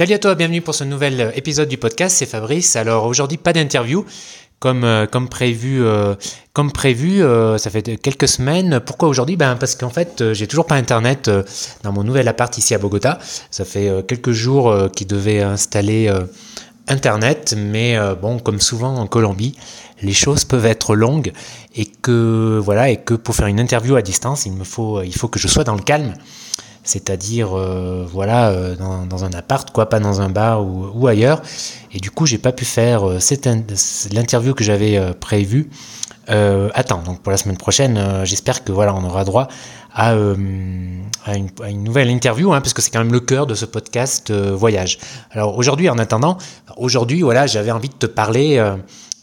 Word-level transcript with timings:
Salut 0.00 0.14
à 0.14 0.18
toi, 0.18 0.34
bienvenue 0.34 0.62
pour 0.62 0.74
ce 0.74 0.82
nouvel 0.82 1.30
épisode 1.34 1.68
du 1.68 1.76
podcast, 1.76 2.16
c'est 2.16 2.24
Fabrice. 2.24 2.74
Alors 2.74 3.04
aujourd'hui 3.04 3.36
pas 3.36 3.52
d'interview, 3.52 4.06
comme, 4.58 4.82
euh, 4.82 5.04
comme 5.04 5.28
prévu, 5.28 5.84
euh, 5.84 6.14
comme 6.54 6.72
prévu 6.72 7.22
euh, 7.22 7.58
ça 7.58 7.68
fait 7.68 7.98
quelques 7.98 8.26
semaines. 8.26 8.80
Pourquoi 8.80 9.10
aujourd'hui? 9.10 9.36
Ben, 9.36 9.56
Parce 9.56 9.74
qu'en 9.74 9.90
fait 9.90 10.32
j'ai 10.32 10.46
toujours 10.46 10.64
pas 10.64 10.76
internet 10.76 11.30
dans 11.82 11.92
mon 11.92 12.02
nouvel 12.02 12.28
appart 12.28 12.56
ici 12.56 12.74
à 12.74 12.78
Bogota. 12.78 13.18
Ça 13.50 13.66
fait 13.66 13.90
quelques 14.08 14.32
jours 14.32 14.74
qu'ils 14.96 15.06
devaient 15.06 15.42
installer 15.42 16.10
internet, 16.88 17.54
mais 17.58 17.98
bon 18.22 18.38
comme 18.38 18.62
souvent 18.62 18.94
en 18.94 19.06
Colombie, 19.06 19.54
les 20.00 20.14
choses 20.14 20.46
peuvent 20.46 20.64
être 20.64 20.94
longues 20.94 21.30
et 21.76 21.84
que 21.84 22.58
voilà 22.64 22.88
et 22.88 22.96
que 22.96 23.12
pour 23.12 23.34
faire 23.34 23.48
une 23.48 23.60
interview 23.60 23.96
à 23.96 24.00
distance, 24.00 24.46
il 24.46 24.52
me 24.52 24.64
faut, 24.64 25.02
il 25.02 25.14
faut 25.14 25.28
que 25.28 25.38
je 25.38 25.46
sois 25.46 25.64
dans 25.64 25.74
le 25.74 25.82
calme 25.82 26.14
c'est-à-dire 26.82 27.56
euh, 27.56 28.06
voilà 28.10 28.50
euh, 28.50 28.76
dans, 28.76 29.24
un 29.24 29.32
appart 29.32 29.70
quoi 29.70 29.88
pas 29.88 30.00
dans 30.00 30.20
un 30.20 30.28
bar 30.28 30.64
ou, 30.64 31.06
ailleurs. 31.06 31.42
Et 31.92 31.98
du 31.98 32.10
coup 32.10 32.26
j'ai 32.26 32.38
pas 32.38 32.52
pu 32.52 32.64
faire 32.64 33.08
euh, 33.08 33.18
l'interview 34.12 34.54
que 34.54 34.64
j'avais 34.64 34.98
prévue. 35.14 35.70
Attends 36.28 37.02
donc 37.02 37.22
pour 37.22 37.32
la 37.32 37.36
semaine 37.36 37.56
prochaine 37.56 38.24
j'espère 38.24 38.62
que 38.62 38.70
voilà 38.70 38.94
on 38.94 39.02
aura 39.04 39.24
droit 39.24 39.48
à, 39.92 40.14
une, 40.14 41.02
nouvelle 41.82 42.08
interview 42.08 42.52
hein, 42.52 42.60
parce 42.60 42.72
que 42.72 42.80
c'est 42.80 42.92
quand 42.92 43.00
même 43.00 43.12
le 43.12 43.18
cœur 43.18 43.48
de 43.48 43.56
ce 43.56 43.64
podcast 43.64 44.30
voyage. 44.30 44.98
Alors 45.32 45.58
aujourd'hui 45.58 45.88
en 45.88 45.98
attendant 45.98 46.38
aujourd'hui 46.76 47.22
voilà 47.22 47.48
j'avais 47.48 47.72
envie 47.72 47.88
de 47.88 47.94
te 47.94 48.06
parler 48.06 48.64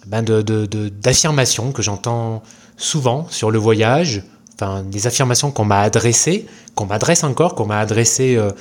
ben 0.06 0.22
d'affirmations 0.22 1.72
que 1.72 1.82
j'entends 1.82 2.44
souvent 2.76 3.26
sur 3.30 3.52
le 3.52 3.58
voyage 3.58 4.24
enfin, 4.60 4.84
des 4.84 5.08
affirmations 5.08 5.52
qu'on 5.52 5.66
m'a 5.66 5.82
adressées, 5.82 6.46
qu'on 6.76 6.86
m'adresse 6.86 7.24
encore, 7.24 7.56
qu'on 7.56 7.66
m'a 7.66 7.80
adressées 7.80 8.36
euh, 8.36 8.52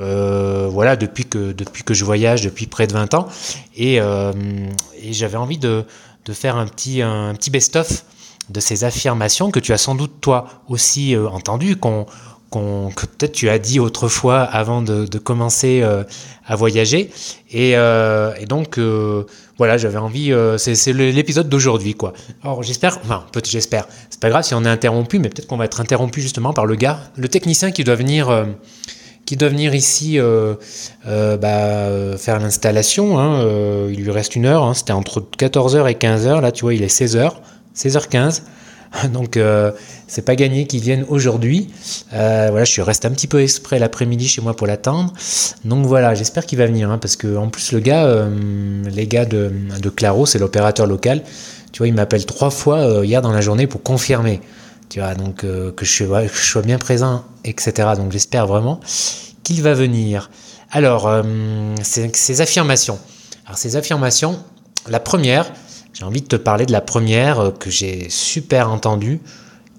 euh, 0.00 0.68
voilà, 0.70 0.96
depuis, 0.96 1.24
que, 1.24 1.52
depuis 1.52 1.84
que 1.84 1.94
je 1.94 2.04
voyage, 2.04 2.42
depuis 2.42 2.66
près 2.66 2.86
de 2.86 2.94
20 2.94 3.14
ans. 3.14 3.28
Et, 3.76 4.00
euh, 4.00 4.32
et 5.02 5.12
j'avais 5.12 5.36
envie 5.36 5.58
de, 5.58 5.84
de, 6.24 6.32
faire 6.32 6.56
un 6.56 6.66
petit, 6.66 7.02
un 7.02 7.34
petit 7.34 7.50
best-of 7.50 8.04
de 8.48 8.60
ces 8.60 8.84
affirmations 8.84 9.50
que 9.50 9.60
tu 9.60 9.72
as 9.72 9.78
sans 9.78 9.94
doute 9.94 10.20
toi 10.20 10.46
aussi 10.68 11.16
entendues, 11.16 11.76
qu'on 11.76 12.06
que 12.50 13.06
peut-être 13.06 13.32
tu 13.32 13.48
as 13.48 13.58
dit 13.58 13.80
autrefois 13.80 14.42
avant 14.42 14.80
de, 14.80 15.18
commencer 15.18 15.82
à 16.46 16.54
voyager. 16.54 17.10
Et 17.50 17.74
donc, 18.46 18.78
voilà, 19.56 19.76
j'avais 19.76 19.98
envie. 19.98 20.32
Euh, 20.32 20.58
c'est 20.58 20.92
l'épisode 20.92 21.48
d'aujourd'hui, 21.48 21.94
quoi. 21.94 22.12
Alors 22.42 22.62
j'espère, 22.62 22.98
enfin 23.04 23.24
peut-être 23.32 23.48
j'espère. 23.48 23.86
C'est 24.10 24.20
pas 24.20 24.28
grave 24.28 24.42
si 24.42 24.54
on 24.54 24.64
est 24.64 24.68
interrompu, 24.68 25.18
mais 25.18 25.28
peut-être 25.28 25.46
qu'on 25.46 25.56
va 25.56 25.64
être 25.64 25.80
interrompu 25.80 26.20
justement 26.20 26.52
par 26.52 26.66
le 26.66 26.74
gars, 26.74 26.98
le 27.16 27.28
technicien 27.28 27.70
qui 27.70 27.84
doit 27.84 27.94
venir, 27.94 28.30
euh, 28.30 28.44
qui 29.26 29.36
doit 29.36 29.48
venir 29.48 29.74
ici 29.74 30.18
euh, 30.18 30.54
bah, 31.04 32.16
faire 32.18 32.40
l'installation. 32.40 33.18
Hein, 33.18 33.46
il 33.90 34.02
lui 34.02 34.10
reste 34.10 34.34
une 34.34 34.46
heure. 34.46 34.64
Hein, 34.64 34.74
C'était 34.74 34.92
entre 34.92 35.20
14h 35.20 35.88
et 35.90 35.94
15h. 35.94 36.40
Là, 36.40 36.50
tu 36.50 36.62
vois, 36.62 36.74
il 36.74 36.82
est 36.82 36.94
16h, 36.94 37.32
16h15. 37.76 38.42
Donc 39.12 39.36
euh, 39.36 39.72
c'est 40.06 40.22
pas 40.22 40.36
gagné 40.36 40.66
qu'ils 40.66 40.82
viennent 40.82 41.04
aujourd'hui. 41.08 41.70
Euh, 42.12 42.48
voilà, 42.50 42.64
je 42.64 42.80
resté 42.80 43.08
un 43.08 43.10
petit 43.10 43.26
peu 43.26 43.40
exprès 43.42 43.78
l'après-midi 43.78 44.28
chez 44.28 44.40
moi 44.40 44.54
pour 44.54 44.66
l'attendre. 44.66 45.12
Donc 45.64 45.86
voilà, 45.86 46.14
j'espère 46.14 46.46
qu'il 46.46 46.58
va 46.58 46.66
venir, 46.66 46.90
hein, 46.90 46.98
parce 46.98 47.16
que 47.16 47.36
en 47.36 47.48
plus 47.48 47.72
le 47.72 47.80
gars, 47.80 48.04
euh, 48.04 48.82
les 48.90 49.06
gars 49.06 49.24
de, 49.24 49.52
de 49.80 49.88
Claro, 49.88 50.26
c'est 50.26 50.38
l'opérateur 50.38 50.86
local. 50.86 51.22
Tu 51.72 51.78
vois, 51.78 51.88
il 51.88 51.94
m'appelle 51.94 52.24
trois 52.26 52.50
fois 52.50 53.04
hier 53.04 53.20
dans 53.20 53.32
la 53.32 53.40
journée 53.40 53.66
pour 53.66 53.82
confirmer. 53.82 54.40
Tu 54.88 55.00
vois, 55.00 55.14
donc 55.14 55.38
que 55.38 55.74
je, 55.82 56.04
que, 56.04 56.28
je, 56.32 56.44
sois 56.44 56.62
bien 56.62 56.78
présent, 56.78 57.24
etc. 57.44 57.88
Donc 57.96 58.12
j'espère 58.12 58.46
vraiment 58.46 58.78
qu'il 59.42 59.60
va 59.62 59.74
venir. 59.74 60.30
Alors, 60.70 61.10
ces 61.82 62.40
affirmations. 62.40 62.98
Alors 63.46 63.58
ces 63.58 63.76
affirmations, 63.76 64.38
la 64.88 65.00
première, 65.00 65.50
j'ai 65.94 66.04
envie 66.04 66.20
de 66.20 66.26
te 66.26 66.36
parler 66.36 66.66
de 66.66 66.72
la 66.72 66.80
première 66.80 67.40
euh, 67.40 67.50
que 67.50 67.70
j'ai 67.70 68.08
super 68.10 68.70
entendue, 68.70 69.20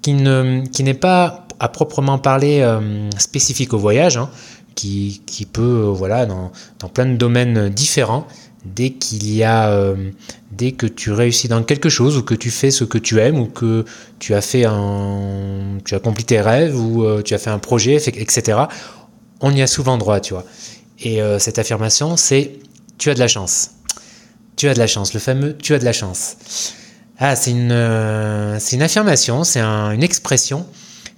qui 0.01 0.13
n'est 0.13 0.63
qui 0.71 0.93
pas 0.93 1.45
à 1.59 1.67
proprement 1.67 2.17
parler 2.17 2.61
euh, 2.61 3.09
spécifique 3.17 3.73
au 3.73 3.77
voyage, 3.77 4.17
hein, 4.17 4.29
qui, 4.75 5.21
qui, 5.25 5.45
peut, 5.45 5.61
euh, 5.61 5.91
voilà, 5.91 6.25
dans, 6.25 6.51
dans, 6.79 6.89
plein 6.89 7.05
de 7.05 7.15
domaines 7.15 7.69
différents, 7.69 8.27
dès 8.65 8.91
qu'il 8.91 9.31
y 9.31 9.43
a, 9.43 9.93
dès 10.51 10.71
que 10.71 10.87
tu 10.87 11.11
réussis 11.11 11.47
dans 11.47 11.61
quelque 11.61 11.89
chose, 11.89 12.17
ou 12.17 12.23
que 12.23 12.33
tu 12.33 12.49
fais 12.49 12.71
ce 12.71 12.83
que 12.83 12.97
tu 12.97 13.19
aimes, 13.19 13.39
ou 13.39 13.45
que 13.45 13.85
tu 14.17 14.33
as 14.33 14.41
fait 14.41 14.65
un, 14.65 15.77
tu 15.85 15.93
as 15.93 15.97
accompli 15.97 16.23
tes 16.23 16.41
rêves, 16.41 16.75
ou 16.75 17.21
tu 17.21 17.35
as 17.35 17.37
fait 17.37 17.51
un 17.51 17.59
projet, 17.59 17.97
etc., 17.97 18.63
on 19.39 19.51
y 19.51 19.61
a 19.61 19.67
souvent 19.67 19.99
droit, 19.99 20.19
tu 20.19 20.33
vois. 20.33 20.45
Et 20.99 21.19
cette 21.37 21.59
affirmation, 21.59 22.17
c'est 22.17 22.53
tu 22.97 23.11
as 23.11 23.13
de 23.13 23.19
la 23.19 23.27
chance. 23.27 23.69
Tu 24.55 24.69
as 24.69 24.73
de 24.73 24.79
la 24.79 24.87
chance, 24.87 25.13
le 25.13 25.19
fameux 25.19 25.57
tu 25.57 25.73
as 25.73 25.79
de 25.79 25.85
la 25.85 25.93
chance. 25.93 26.37
Ah, 27.17 27.35
c'est 27.35 27.51
une, 27.51 27.71
euh, 27.71 28.59
une 28.71 28.81
affirmation, 28.81 29.43
c'est 29.43 29.61
une 29.61 30.03
expression 30.03 30.65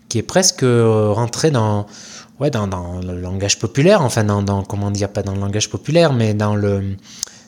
qui 0.10 0.20
est 0.20 0.24
presque 0.24 0.64
euh, 0.64 1.12
rentrée 1.12 1.50
dans, 1.50 1.88
ouais, 2.40 2.52
dans, 2.52 2.68
le 3.02 3.20
langage 3.20 3.58
populaire, 3.58 4.02
enfin, 4.02 4.24
dans, 4.24 4.64
comment 4.64 4.92
dire, 4.92 5.10
pas 5.10 5.24
dans 5.24 5.34
le 5.34 5.40
langage 5.40 5.70
populaire, 5.70 6.14
mais 6.14 6.34
dans 6.34 6.56
le. 6.56 6.96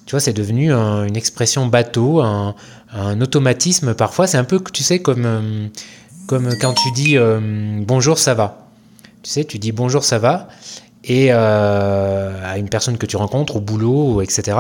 Tu 0.06 0.12
vois, 0.12 0.20
c'est 0.20 0.34
devenu 0.34 0.72
une 0.72 1.16
expression 1.16 1.68
bateau, 1.68 2.22
un, 2.22 2.56
un 2.92 3.22
automatisme 3.22 3.94
parfois. 3.94 4.26
C'est 4.26 4.38
un 4.38 4.44
peu, 4.44 4.60
tu 4.74 4.84
sais, 4.84 5.00
comme, 5.00 5.26
euh, 5.26 5.68
comme 6.26 6.50
quand 6.60 6.74
tu 6.74 6.92
dis 6.92 7.18
bonjour, 7.86 8.18
ça 8.18 8.34
va. 8.34 8.68
Tu 9.22 9.30
sais, 9.30 9.44
tu 9.44 9.60
dis 9.60 9.72
bonjour, 9.72 10.04
ça 10.04 10.18
va 10.18 10.48
et 11.04 11.28
euh, 11.32 12.32
à 12.44 12.58
une 12.58 12.70
personne 12.70 12.98
que 12.98 13.06
tu 13.06 13.18
rencontres 13.18 13.58
au 13.58 13.62
boulot, 13.62 14.22
etc., 14.22 14.58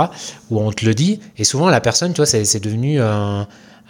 où 0.49 0.59
on 0.59 0.71
te 0.71 0.85
le 0.85 0.93
dit, 0.93 1.19
et 1.37 1.43
souvent 1.43 1.69
la 1.69 1.81
personne, 1.81 2.13
tu 2.13 2.17
vois, 2.17 2.25
c'est 2.25 2.63
devenu 2.63 3.01
un, 3.01 3.47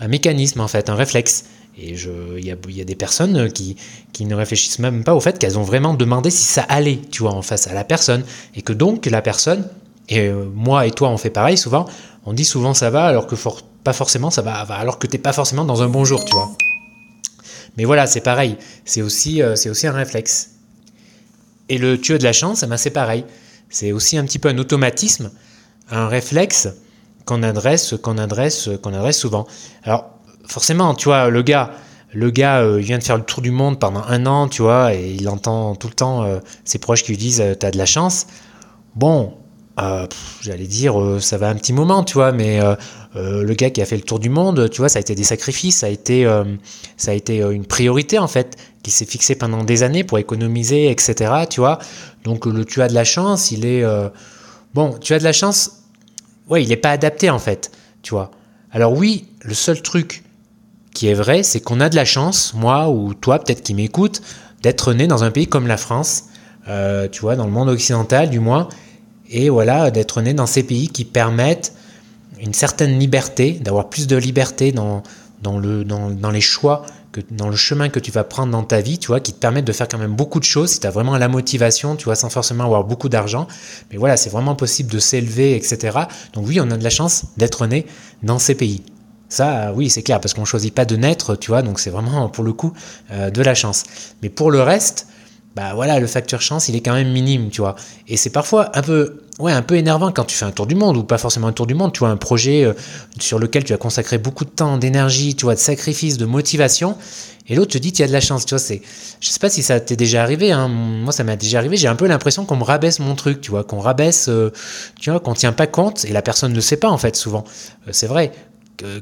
mécanisme 0.07 0.61
en 0.61 0.67
fait, 0.67 0.89
un 0.89 0.95
réflexe. 0.95 1.45
Et 1.77 1.93
il 1.93 2.45
y 2.45 2.51
a, 2.51 2.83
des 2.83 2.95
personnes 2.95 3.49
qui, 3.53 3.77
qui, 4.11 4.25
ne 4.25 4.35
réfléchissent 4.35 4.79
même 4.79 5.05
pas 5.05 5.15
au 5.15 5.21
fait 5.21 5.39
qu'elles 5.39 5.57
ont 5.57 5.63
vraiment 5.63 5.93
demandé 5.93 6.29
si 6.29 6.43
ça 6.43 6.63
allait, 6.63 6.99
tu 7.09 7.21
vois, 7.21 7.33
en 7.33 7.41
face 7.41 7.67
à 7.67 7.73
la 7.73 7.85
personne, 7.85 8.23
et 8.55 8.61
que 8.61 8.73
donc 8.73 9.05
la 9.05 9.21
personne, 9.21 9.65
et 10.09 10.27
euh, 10.27 10.45
moi 10.53 10.87
et 10.87 10.91
toi 10.91 11.09
on 11.09 11.17
fait 11.17 11.29
pareil 11.29 11.57
souvent, 11.57 11.85
on 12.25 12.33
dit 12.33 12.43
souvent 12.43 12.73
ça 12.73 12.89
va 12.89 13.05
alors 13.05 13.27
que 13.27 13.35
pas 13.83 13.93
forcément 13.93 14.31
ça 14.31 14.41
va, 14.41 14.53
alors 14.53 14.99
que 14.99 15.07
t'es 15.07 15.19
pas 15.19 15.33
forcément 15.33 15.63
dans 15.63 15.83
un 15.83 15.87
bon 15.87 16.03
jour, 16.03 16.25
tu 16.25 16.33
vois. 16.33 16.49
Mais 17.77 17.85
voilà, 17.85 18.07
c'est 18.07 18.21
pareil, 18.21 18.57
c'est 18.83 19.01
aussi, 19.01 19.41
euh, 19.41 19.55
c'est 19.55 19.69
aussi 19.69 19.87
un 19.87 19.93
réflexe. 19.93 20.58
Et 21.69 21.77
le 21.77 21.99
tu 21.99 22.13
as 22.13 22.17
de 22.17 22.23
la 22.23 22.33
chance, 22.33 22.63
eh 22.63 22.67
ben 22.67 22.77
c'est 22.77 22.89
pareil. 22.89 23.23
C'est 23.69 23.91
aussi 23.91 24.17
un 24.17 24.25
petit 24.25 24.39
peu 24.39 24.49
un 24.49 24.57
automatisme, 24.57 25.31
un 25.89 26.07
réflexe 26.07 26.67
qu'on 27.25 27.43
adresse, 27.43 27.93
qu'on 28.01 28.17
adresse, 28.17 28.69
qu'on 28.81 28.93
adresse 28.93 29.19
souvent. 29.19 29.45
Alors 29.83 30.19
forcément, 30.47 30.95
tu 30.95 31.05
vois, 31.05 31.29
le 31.29 31.41
gars, 31.43 31.71
le 32.11 32.31
gars, 32.31 32.61
euh, 32.61 32.79
il 32.79 32.85
vient 32.85 32.97
de 32.97 33.03
faire 33.03 33.17
le 33.17 33.23
tour 33.23 33.41
du 33.41 33.51
monde 33.51 33.79
pendant 33.79 34.01
un 34.01 34.25
an, 34.25 34.47
tu 34.47 34.63
vois, 34.63 34.95
et 34.95 35.11
il 35.11 35.29
entend 35.29 35.75
tout 35.75 35.87
le 35.87 35.93
temps 35.93 36.23
euh, 36.23 36.39
ses 36.65 36.79
proches 36.79 37.03
qui 37.03 37.11
lui 37.11 37.17
disent 37.17 37.41
euh, 37.41 37.53
T'as 37.53 37.71
de 37.71 37.77
la 37.77 37.85
chance? 37.85 38.25
Bon, 38.95 39.35
j'allais 40.41 40.67
dire, 40.67 40.95
ça 41.21 41.37
va 41.37 41.49
un 41.49 41.55
petit 41.55 41.71
moment, 41.71 42.03
tu 42.03 42.15
vois, 42.15 42.33
mais 42.33 42.59
le 43.15 43.53
gars 43.53 43.69
qui 43.69 43.81
a 43.81 43.85
fait 43.85 43.95
le 43.95 44.03
tour 44.03 44.19
du 44.19 44.29
monde, 44.29 44.69
tu 44.69 44.81
vois, 44.81 44.89
ça 44.89 44.97
a 44.97 45.01
été 45.01 45.15
des 45.15 45.23
sacrifices, 45.23 45.79
ça 45.79 45.87
a 45.87 45.89
été, 45.89 46.27
ça 46.95 47.11
a 47.11 47.13
été 47.13 47.37
une 47.39 47.65
priorité 47.65 48.19
en 48.19 48.27
fait 48.27 48.55
qui 48.83 48.91
s'est 48.91 49.05
fixé 49.05 49.35
pendant 49.35 49.63
des 49.63 49.83
années 49.83 50.03
pour 50.03 50.19
économiser, 50.19 50.89
etc. 50.89 51.33
Tu 51.49 51.59
vois, 51.59 51.79
donc 52.23 52.45
le 52.45 52.65
tu 52.65 52.81
as 52.81 52.87
de 52.87 52.93
la 52.93 53.03
chance, 53.03 53.51
il 53.51 53.65
est 53.65 53.83
euh, 53.83 54.09
bon, 54.73 54.95
tu 54.99 55.13
as 55.13 55.19
de 55.19 55.23
la 55.23 55.33
chance, 55.33 55.83
ouais, 56.49 56.63
il 56.63 56.69
n'est 56.69 56.77
pas 56.77 56.91
adapté 56.91 57.29
en 57.29 57.39
fait, 57.39 57.71
tu 58.01 58.11
vois. 58.11 58.31
Alors 58.71 58.93
oui, 58.93 59.27
le 59.41 59.53
seul 59.53 59.81
truc 59.81 60.23
qui 60.93 61.07
est 61.07 61.13
vrai, 61.13 61.43
c'est 61.43 61.59
qu'on 61.59 61.79
a 61.79 61.89
de 61.89 61.95
la 61.95 62.05
chance, 62.05 62.53
moi 62.53 62.89
ou 62.89 63.13
toi 63.13 63.39
peut-être 63.39 63.61
qui 63.61 63.73
m'écoute, 63.73 64.21
d'être 64.61 64.93
né 64.93 65.07
dans 65.07 65.23
un 65.23 65.31
pays 65.31 65.47
comme 65.47 65.67
la 65.67 65.77
France, 65.77 66.25
euh, 66.67 67.07
tu 67.09 67.21
vois, 67.21 67.35
dans 67.35 67.45
le 67.45 67.51
monde 67.51 67.69
occidental 67.69 68.29
du 68.29 68.39
moins, 68.39 68.69
et 69.29 69.49
voilà, 69.49 69.91
d'être 69.91 70.21
né 70.21 70.33
dans 70.33 70.47
ces 70.47 70.63
pays 70.63 70.87
qui 70.87 71.05
permettent 71.05 71.73
une 72.41 72.53
certaine 72.53 72.97
liberté, 72.99 73.53
d'avoir 73.61 73.89
plus 73.89 74.07
de 74.07 74.15
liberté 74.15 74.71
dans, 74.71 75.03
dans, 75.41 75.57
le, 75.57 75.83
dans, 75.83 76.09
dans 76.09 76.31
les 76.31 76.41
choix 76.41 76.85
que 77.11 77.21
dans 77.31 77.49
le 77.49 77.55
chemin 77.55 77.89
que 77.89 77.99
tu 77.99 78.11
vas 78.11 78.23
prendre 78.23 78.51
dans 78.51 78.63
ta 78.63 78.81
vie, 78.81 78.99
tu 78.99 79.07
vois, 79.07 79.19
qui 79.19 79.33
te 79.33 79.39
permettent 79.39 79.65
de 79.65 79.71
faire 79.71 79.87
quand 79.87 79.97
même 79.97 80.15
beaucoup 80.15 80.39
de 80.39 80.45
choses, 80.45 80.71
si 80.71 80.79
tu 80.79 80.87
as 80.87 80.91
vraiment 80.91 81.17
la 81.17 81.27
motivation, 81.27 81.95
tu 81.95 82.05
vois, 82.05 82.15
sans 82.15 82.29
forcément 82.29 82.65
avoir 82.65 82.83
beaucoup 82.83 83.09
d'argent. 83.09 83.47
Mais 83.91 83.97
voilà, 83.97 84.15
c'est 84.15 84.29
vraiment 84.29 84.55
possible 84.55 84.91
de 84.91 84.99
s'élever, 84.99 85.55
etc. 85.55 85.97
Donc 86.33 86.47
oui, 86.47 86.59
on 86.61 86.69
a 86.69 86.77
de 86.77 86.83
la 86.83 86.89
chance 86.89 87.25
d'être 87.37 87.65
né 87.65 87.85
dans 88.21 88.39
ces 88.39 88.55
pays. 88.55 88.83
Ça, 89.27 89.73
oui, 89.75 89.89
c'est 89.89 90.01
clair, 90.01 90.19
parce 90.19 90.33
qu'on 90.33 90.41
ne 90.41 90.45
choisit 90.45 90.73
pas 90.73 90.85
de 90.85 90.95
naître, 90.95 91.35
tu 91.35 91.51
vois, 91.51 91.61
donc 91.61 91.79
c'est 91.79 91.91
vraiment 91.91 92.29
pour 92.29 92.43
le 92.43 92.53
coup 92.53 92.73
euh, 93.11 93.29
de 93.29 93.41
la 93.41 93.53
chance. 93.53 93.83
Mais 94.23 94.29
pour 94.29 94.49
le 94.49 94.61
reste, 94.61 95.07
bah 95.59 95.73
voilà, 95.73 95.99
le 95.99 96.07
facteur 96.07 96.41
chance, 96.41 96.69
il 96.69 96.77
est 96.77 96.79
quand 96.79 96.93
même 96.93 97.11
minime, 97.11 97.49
tu 97.49 97.59
vois. 97.59 97.75
Et 98.07 98.15
c'est 98.15 98.29
parfois 98.29 98.71
un 98.77 98.81
peu, 98.81 99.23
ouais, 99.39 99.51
un 99.51 99.61
peu 99.61 99.75
énervant 99.75 100.09
quand 100.13 100.23
tu 100.23 100.37
fais 100.37 100.45
un 100.45 100.51
tour 100.51 100.67
du 100.67 100.75
monde, 100.75 100.95
ou 100.95 101.03
pas 101.03 101.17
forcément 101.17 101.47
un 101.47 101.51
tour 101.51 101.67
du 101.67 101.73
monde, 101.73 101.91
tu 101.91 101.99
vois, 101.99 102.07
un 102.07 102.15
projet 102.15 102.63
euh, 102.63 102.71
sur 103.19 103.39
lequel 103.39 103.65
tu 103.65 103.73
as 103.73 103.77
consacré 103.77 104.17
beaucoup 104.19 104.45
de 104.45 104.49
temps, 104.49 104.77
d'énergie, 104.77 105.35
tu 105.35 105.43
vois, 105.43 105.55
de 105.55 105.59
sacrifice, 105.59 106.17
de 106.17 106.25
motivation, 106.25 106.95
et 107.49 107.55
l'autre 107.55 107.73
te 107.73 107.77
dit, 107.77 107.91
tu 107.91 108.03
as 108.03 108.07
de 108.07 108.13
la 108.13 108.21
chance, 108.21 108.45
tu 108.45 108.51
vois, 108.51 108.59
c'est, 108.59 108.81
je 109.19 109.29
sais 109.29 109.39
pas 109.39 109.49
si 109.49 109.61
ça 109.61 109.81
t'est 109.81 109.97
déjà 109.97 110.23
arrivé, 110.23 110.53
hein, 110.53 110.69
moi 110.69 111.11
ça 111.11 111.25
m'est 111.25 111.35
déjà 111.35 111.57
arrivé, 111.57 111.75
j'ai 111.75 111.89
un 111.89 111.95
peu 111.95 112.07
l'impression 112.07 112.45
qu'on 112.45 112.55
me 112.55 112.63
rabaisse 112.63 112.99
mon 112.99 113.15
truc, 113.15 113.41
tu 113.41 113.51
vois, 113.51 113.65
qu'on 113.65 113.79
rabaisse, 113.79 114.29
euh, 114.29 114.53
tu 114.97 115.09
vois, 115.09 115.19
qu'on 115.19 115.33
tient 115.33 115.51
pas 115.51 115.67
compte, 115.67 116.05
et 116.05 116.13
la 116.13 116.21
personne 116.21 116.53
ne 116.53 116.61
sait 116.61 116.77
pas, 116.77 116.89
en 116.89 116.97
fait, 116.97 117.17
souvent. 117.17 117.43
Euh, 117.85 117.91
c'est 117.91 118.07
vrai, 118.07 118.31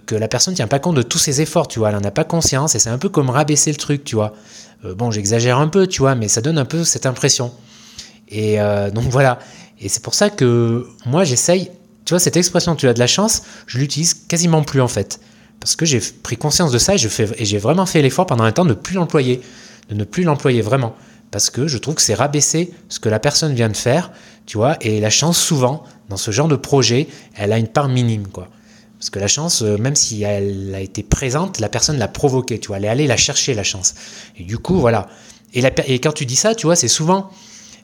que, 0.07 0.15
la 0.15 0.27
personne 0.27 0.53
tient 0.53 0.67
pas 0.67 0.79
compte 0.79 0.95
de 0.95 1.01
tous 1.01 1.19
ses 1.19 1.41
efforts, 1.41 1.67
tu 1.67 1.77
vois, 1.77 1.89
elle 1.89 1.95
en 1.95 2.03
a 2.03 2.11
pas 2.11 2.23
conscience, 2.23 2.73
et 2.75 2.79
c'est 2.79 2.89
un 2.89 2.97
peu 2.97 3.09
comme 3.09 3.29
rabaisser 3.29 3.69
le 3.69 3.77
truc, 3.77 4.03
tu 4.03 4.15
vois. 4.15 4.33
Euh, 4.85 4.95
bon, 4.95 5.11
j'exagère 5.11 5.59
un 5.59 5.67
peu, 5.67 5.87
tu 5.87 6.01
vois, 6.01 6.15
mais 6.15 6.27
ça 6.27 6.41
donne 6.41 6.57
un 6.57 6.65
peu 6.65 6.83
cette 6.83 7.05
impression. 7.05 7.51
Et 8.29 8.59
euh, 8.59 8.91
donc 8.91 9.05
voilà. 9.05 9.39
Et 9.79 9.89
c'est 9.89 10.01
pour 10.01 10.13
ça 10.13 10.29
que 10.29 10.87
moi, 11.05 11.23
j'essaye, 11.23 11.71
tu 12.05 12.13
vois, 12.13 12.19
cette 12.19 12.37
expression 12.37 12.75
tu 12.75 12.87
as 12.87 12.93
de 12.93 12.99
la 12.99 13.07
chance, 13.07 13.43
je 13.67 13.79
l'utilise 13.79 14.13
quasiment 14.13 14.63
plus 14.63 14.81
en 14.81 14.87
fait. 14.87 15.19
Parce 15.59 15.75
que 15.75 15.85
j'ai 15.85 15.99
pris 15.99 16.37
conscience 16.37 16.71
de 16.71 16.77
ça 16.77 16.95
et, 16.95 16.99
et 17.37 17.45
j'ai 17.45 17.57
vraiment 17.57 17.85
fait 17.85 18.01
l'effort 18.01 18.25
pendant 18.25 18.43
un 18.43 18.51
temps 18.51 18.65
de 18.65 18.69
ne 18.69 18.75
plus 18.75 18.95
l'employer. 18.95 19.41
De 19.89 19.95
ne 19.95 20.03
plus 20.03 20.23
l'employer 20.23 20.61
vraiment. 20.61 20.95
Parce 21.31 21.49
que 21.49 21.67
je 21.67 21.77
trouve 21.77 21.95
que 21.95 22.01
c'est 22.01 22.13
rabaisser 22.13 22.71
ce 22.89 22.99
que 22.99 23.09
la 23.09 23.19
personne 23.19 23.53
vient 23.53 23.69
de 23.69 23.75
faire, 23.75 24.11
tu 24.45 24.57
vois, 24.57 24.77
et 24.81 25.01
la 25.01 25.09
chance, 25.09 25.37
souvent, 25.37 25.83
dans 26.09 26.17
ce 26.17 26.31
genre 26.31 26.47
de 26.47 26.55
projet, 26.55 27.07
elle 27.35 27.51
a 27.51 27.57
une 27.57 27.67
part 27.67 27.89
minime, 27.89 28.27
quoi. 28.27 28.47
Parce 28.97 29.11
que 29.11 29.19
la 29.19 29.27
chance, 29.27 29.61
euh, 29.61 29.77
même 29.77 29.95
si 29.95 30.23
elle 30.23 30.73
a 30.73 30.79
été 30.79 31.03
présente, 31.03 31.59
la 31.59 31.69
personne 31.69 31.97
l'a 31.97 32.07
provoquée, 32.07 32.59
tu 32.59 32.67
vois, 32.67 32.77
elle 32.77 32.85
est 32.85 32.89
allée 32.89 33.07
la 33.07 33.17
chercher, 33.17 33.53
la 33.53 33.63
chance. 33.63 33.93
Et 34.37 34.43
du 34.43 34.57
coup, 34.57 34.79
voilà. 34.79 35.07
Et, 35.53 35.99
quand 35.99 36.11
tu 36.11 36.25
dis 36.25 36.35
ça, 36.35 36.55
tu 36.55 36.65
vois, 36.65 36.75
c'est 36.75 36.87
souvent, 36.87 37.29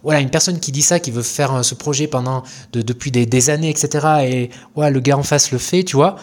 voilà, 0.02 0.20
une 0.20 0.32
personne 0.32 0.60
qui 0.60 0.72
dit 0.72 0.82
ça, 0.82 1.00
qui 1.00 1.12
veut 1.12 1.22
faire 1.22 1.54
euh, 1.54 1.64
ce 1.64 1.76
projet 1.76 2.08
pendant, 2.08 2.44
depuis 2.74 3.12
des, 3.12 3.50
années, 3.50 3.70
etc., 3.70 4.08
et 4.24 4.50
ouais, 4.76 4.90
le 4.90 5.00
gars 5.00 5.18
en 5.18 5.24
face 5.24 5.52
le 5.52 5.60
fait, 5.60 5.84
tu 5.84 5.96
vois, 5.96 6.16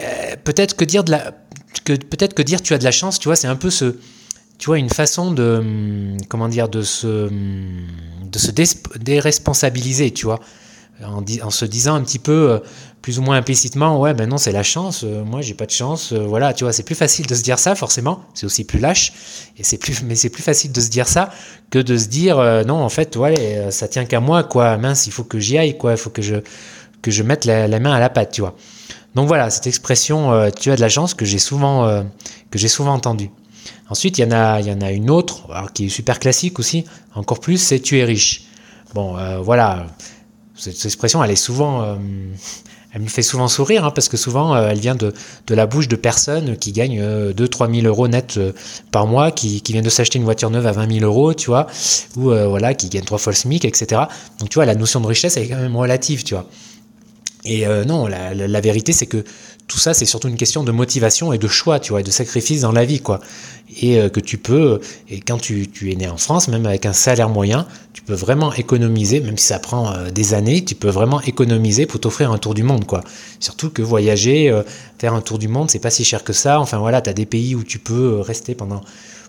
euh, 0.00 0.36
peut-être 0.44 0.76
que 0.76 0.84
dire 0.84 1.02
de 1.02 1.10
la, 1.10 1.32
que, 1.84 1.94
peut-être 1.94 2.34
que 2.34 2.42
dire 2.42 2.62
tu 2.62 2.74
as 2.74 2.78
de 2.78 2.84
la 2.84 2.92
chance, 2.92 3.18
tu 3.18 3.28
vois, 3.28 3.36
c'est 3.36 3.48
un 3.48 3.56
peu 3.56 3.70
ce, 3.70 3.96
tu 4.58 4.66
vois, 4.66 4.78
une 4.78 4.88
façon 4.88 5.32
de, 5.32 5.58
hum, 5.58 6.16
comment 6.28 6.48
dire, 6.48 6.68
de 6.68 6.82
se, 6.82 7.26
hum, 7.26 7.86
de 8.30 8.38
se 8.38 8.52
déresponsabiliser, 8.98 10.12
tu 10.12 10.26
vois 10.26 10.38
en, 11.04 11.50
se 11.50 11.64
disant 11.64 11.94
un 11.94 12.02
petit 12.02 12.18
peu, 12.18 12.50
euh, 12.50 12.58
plus 13.02 13.18
ou 13.18 13.22
moins 13.22 13.36
implicitement, 13.36 14.00
ouais, 14.00 14.14
ben 14.14 14.28
non, 14.28 14.36
c'est 14.36 14.52
la 14.52 14.62
chance, 14.62 15.04
euh, 15.04 15.24
moi 15.24 15.40
j'ai 15.40 15.54
pas 15.54 15.66
de 15.66 15.70
chance, 15.70 16.12
euh, 16.12 16.26
voilà, 16.26 16.52
tu 16.52 16.64
vois, 16.64 16.72
c'est 16.72 16.82
plus 16.82 16.94
facile 16.94 17.26
de 17.26 17.34
se 17.34 17.42
dire 17.42 17.58
ça, 17.58 17.74
forcément, 17.74 18.24
c'est 18.34 18.46
aussi 18.46 18.64
plus 18.64 18.78
lâche, 18.78 19.12
et 19.56 19.62
c'est 19.62 19.78
plus, 19.78 20.02
mais 20.04 20.16
c'est 20.16 20.28
plus 20.28 20.42
facile 20.42 20.72
de 20.72 20.80
se 20.80 20.88
dire 20.88 21.06
ça 21.06 21.30
que 21.70 21.78
de 21.78 21.96
se 21.96 22.06
dire, 22.06 22.38
non, 22.66 22.82
en 22.82 22.88
fait, 22.88 23.16
ouais, 23.16 23.68
ça 23.70 23.88
tient 23.88 24.06
qu'à 24.06 24.20
moi, 24.20 24.42
quoi, 24.42 24.76
mince, 24.78 25.06
il 25.06 25.12
faut 25.12 25.24
que 25.24 25.38
j'y 25.38 25.58
aille, 25.58 25.76
quoi, 25.76 25.92
il 25.92 25.98
faut 25.98 26.10
que 26.10 26.22
je, 26.22 26.36
que 27.02 27.10
je 27.10 27.22
mette 27.22 27.44
la, 27.44 27.68
main 27.78 27.92
à 27.92 28.00
la 28.00 28.10
pâte, 28.10 28.32
tu 28.32 28.40
vois. 28.40 28.56
Donc 29.14 29.28
voilà, 29.28 29.50
cette 29.50 29.66
expression, 29.66 30.50
tu 30.58 30.70
as 30.70 30.76
de 30.76 30.80
la 30.80 30.88
chance, 30.88 31.12
que 31.12 31.26
j'ai 31.26 31.38
souvent, 31.38 32.04
que 32.50 32.58
j'ai 32.58 32.68
souvent 32.68 32.94
entendue. 32.94 33.30
Ensuite, 33.90 34.16
il 34.16 34.22
y, 34.22 34.24
en 34.24 34.30
a, 34.30 34.60
il 34.60 34.66
y 34.66 34.72
en 34.72 34.80
a 34.80 34.90
une 34.90 35.10
autre, 35.10 35.46
qui 35.74 35.86
est 35.86 35.88
super 35.90 36.18
classique 36.18 36.58
aussi, 36.58 36.86
encore 37.14 37.40
plus, 37.40 37.58
c'est 37.58 37.80
tu 37.80 37.98
es 37.98 38.04
riche. 38.04 38.44
Bon, 38.94 39.16
voilà 39.42 39.86
cette 40.58 40.84
expression, 40.84 41.22
elle 41.22 41.30
est 41.30 41.36
souvent, 41.36 41.82
euh, 41.82 41.94
elle 42.92 43.02
me 43.02 43.08
fait 43.08 43.22
souvent 43.22 43.48
sourire 43.48 43.84
hein, 43.84 43.90
parce 43.90 44.08
que 44.08 44.16
souvent, 44.16 44.54
euh, 44.54 44.68
elle 44.70 44.80
vient 44.80 44.94
de, 44.94 45.14
de, 45.46 45.54
la 45.54 45.66
bouche 45.66 45.88
de 45.88 45.96
personnes 45.96 46.56
qui 46.56 46.72
gagnent 46.72 47.00
2-3 47.00 47.72
000 47.74 47.86
euros 47.86 48.08
net 48.08 48.36
euh, 48.36 48.52
par 48.90 49.06
mois, 49.06 49.30
qui, 49.30 49.60
qui 49.62 49.72
viennent 49.72 49.84
de 49.84 49.90
s'acheter 49.90 50.18
une 50.18 50.24
voiture 50.24 50.50
neuve 50.50 50.66
à 50.66 50.72
20 50.72 50.98
000 51.00 51.04
euros, 51.04 51.32
tu 51.32 51.46
vois, 51.46 51.66
ou 52.16 52.22
voilà, 52.22 52.74
qui 52.74 52.88
gagnent 52.88 53.04
trois 53.04 53.18
fois 53.18 53.32
le 53.32 53.36
SMIC, 53.36 53.64
etc. 53.64 54.02
Donc 54.40 54.48
tu 54.48 54.56
vois, 54.56 54.66
la 54.66 54.74
notion 54.74 55.00
de 55.00 55.06
richesse, 55.06 55.36
elle 55.36 55.44
est 55.44 55.48
quand 55.48 55.56
même 55.56 55.76
relative, 55.76 56.24
tu 56.24 56.34
vois. 56.34 56.46
Et 57.44 57.64
non, 57.86 58.06
la, 58.06 58.34
la, 58.34 58.60
vérité, 58.60 58.92
c'est 58.92 59.06
que 59.06 59.24
tout 59.68 59.78
ça, 59.78 59.94
c'est 59.94 60.06
surtout 60.06 60.28
une 60.28 60.36
question 60.36 60.64
de 60.64 60.72
motivation 60.72 61.32
et 61.32 61.38
de 61.38 61.46
choix, 61.46 61.78
tu 61.78 61.92
vois, 61.92 62.00
et 62.00 62.04
de 62.04 62.10
sacrifice 62.10 62.62
dans 62.62 62.72
la 62.72 62.84
vie, 62.84 63.00
quoi. 63.00 63.20
Et 63.82 63.98
que 64.10 64.18
tu 64.18 64.38
peux, 64.38 64.80
et 65.10 65.20
quand 65.20 65.38
tu, 65.38 65.68
es 65.82 65.94
né 65.94 66.08
en 66.08 66.16
France, 66.16 66.48
même 66.48 66.64
avec 66.64 66.86
un 66.86 66.94
salaire 66.94 67.28
moyen, 67.28 67.66
tu 67.92 68.02
peux 68.02 68.14
vraiment 68.14 68.52
économiser, 68.52 69.20
même 69.20 69.36
si 69.36 69.46
ça 69.46 69.58
prend 69.58 69.92
euh, 69.92 70.10
des 70.10 70.32
années, 70.32 70.64
tu 70.64 70.74
peux 70.74 70.88
vraiment 70.88 71.20
économiser 71.20 71.84
pour 71.84 72.00
t'offrir 72.00 72.32
un 72.32 72.38
tour 72.38 72.54
du 72.54 72.62
monde, 72.62 72.86
quoi. 72.86 73.02
Surtout 73.40 73.70
que 73.70 73.82
voyager, 73.82 74.50
euh, 74.50 74.62
faire 74.98 75.14
un 75.14 75.20
tour 75.20 75.38
du 75.38 75.48
monde, 75.48 75.70
c'est 75.70 75.78
pas 75.78 75.90
si 75.90 76.04
cher 76.04 76.24
que 76.24 76.32
ça. 76.32 76.60
Enfin 76.60 76.78
voilà, 76.78 77.02
tu 77.02 77.10
as 77.10 77.12
des 77.12 77.26
pays 77.26 77.54
où 77.54 77.64
tu 77.64 77.78
peux 77.78 78.18
euh, 78.18 78.20
rester 78.20 78.54
pendant 78.54 78.80